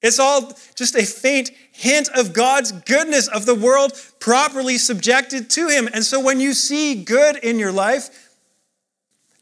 It's 0.01 0.17
all 0.17 0.53
just 0.75 0.95
a 0.95 1.05
faint 1.05 1.51
hint 1.73 2.07
of 2.15 2.31
God's 2.31 2.71
goodness, 2.71 3.27
of 3.27 3.45
the 3.45 3.55
world 3.55 3.91
properly 4.19 4.77
subjected 4.77 5.49
to 5.51 5.67
Him. 5.67 5.89
And 5.93 6.05
so 6.05 6.21
when 6.21 6.39
you 6.39 6.53
see 6.53 7.03
good 7.03 7.35
in 7.35 7.59
your 7.59 7.73
life, 7.73 8.29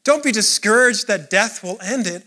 don't 0.02 0.24
be 0.24 0.32
discouraged 0.32 1.06
that 1.06 1.30
death 1.30 1.62
will 1.62 1.78
end 1.80 2.08
it, 2.08 2.24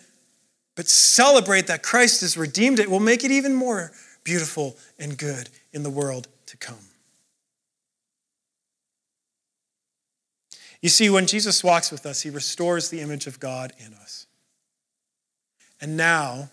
but 0.78 0.88
celebrate 0.88 1.68
that 1.68 1.84
Christ 1.84 2.22
has 2.22 2.38
redeemed 2.38 2.80
it, 2.80 2.90
will 2.90 3.02
make 3.02 3.26
it 3.26 3.32
even 3.32 3.54
more 3.54 3.92
beautiful 4.24 4.78
and 4.98 5.18
good 5.18 5.50
in 5.74 5.84
the 5.84 5.90
world 5.90 6.28
to 6.48 6.58
come. 6.58 6.78
You 10.82 10.90
see, 10.90 11.10
when 11.10 11.28
Jesus 11.28 11.64
walks 11.64 11.92
with 11.92 12.06
us, 12.06 12.22
He 12.22 12.30
restores 12.30 12.90
the 12.90 13.02
image 13.02 13.28
of 13.28 13.40
God 13.40 13.72
in 13.78 13.94
us. 13.94 14.26
And 15.80 15.96
now, 15.96 16.50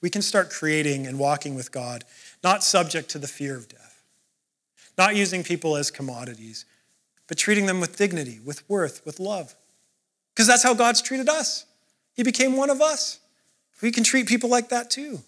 we 0.00 0.10
can 0.10 0.22
start 0.22 0.50
creating 0.50 1.06
and 1.06 1.18
walking 1.18 1.54
with 1.54 1.70
God, 1.70 2.04
not 2.42 2.64
subject 2.64 3.08
to 3.10 3.18
the 3.18 3.28
fear 3.28 3.56
of 3.56 3.68
death, 3.68 4.02
not 4.98 5.14
using 5.14 5.44
people 5.44 5.76
as 5.76 5.90
commodities, 5.90 6.64
but 7.28 7.38
treating 7.38 7.66
them 7.66 7.80
with 7.80 7.96
dignity, 7.96 8.40
with 8.44 8.68
worth, 8.68 9.04
with 9.06 9.20
love. 9.20 9.54
Because 10.34 10.48
that's 10.48 10.62
how 10.64 10.74
God's 10.74 11.00
treated 11.00 11.28
us. 11.28 11.66
He 12.14 12.22
became 12.22 12.56
one 12.56 12.70
of 12.70 12.80
us. 12.80 13.20
We 13.80 13.92
can 13.92 14.04
treat 14.04 14.26
people 14.26 14.50
like 14.50 14.68
that 14.70 14.90
too. 14.90 15.20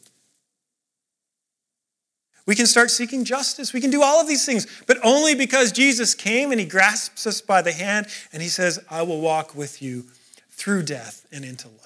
We 2.47 2.55
can 2.55 2.67
start 2.67 2.91
seeking 2.91 3.25
justice. 3.25 3.73
We 3.73 3.81
can 3.81 3.91
do 3.91 4.03
all 4.03 4.21
of 4.21 4.29
these 4.29 4.45
things, 4.45 4.67
but 4.87 4.99
only 5.03 5.35
because 5.35 5.73
Jesus 5.73 6.15
came 6.15 6.51
and 6.51 6.61
he 6.61 6.67
grasps 6.67 7.27
us 7.27 7.41
by 7.41 7.63
the 7.63 7.73
hand 7.73 8.07
and 8.33 8.43
he 8.43 8.49
says, 8.49 8.79
I 8.91 9.03
will 9.03 9.21
walk 9.21 9.55
with 9.55 9.81
you 9.81 10.05
through 10.51 10.83
death 10.83 11.27
and 11.33 11.45
into 11.45 11.69
life. 11.69 11.84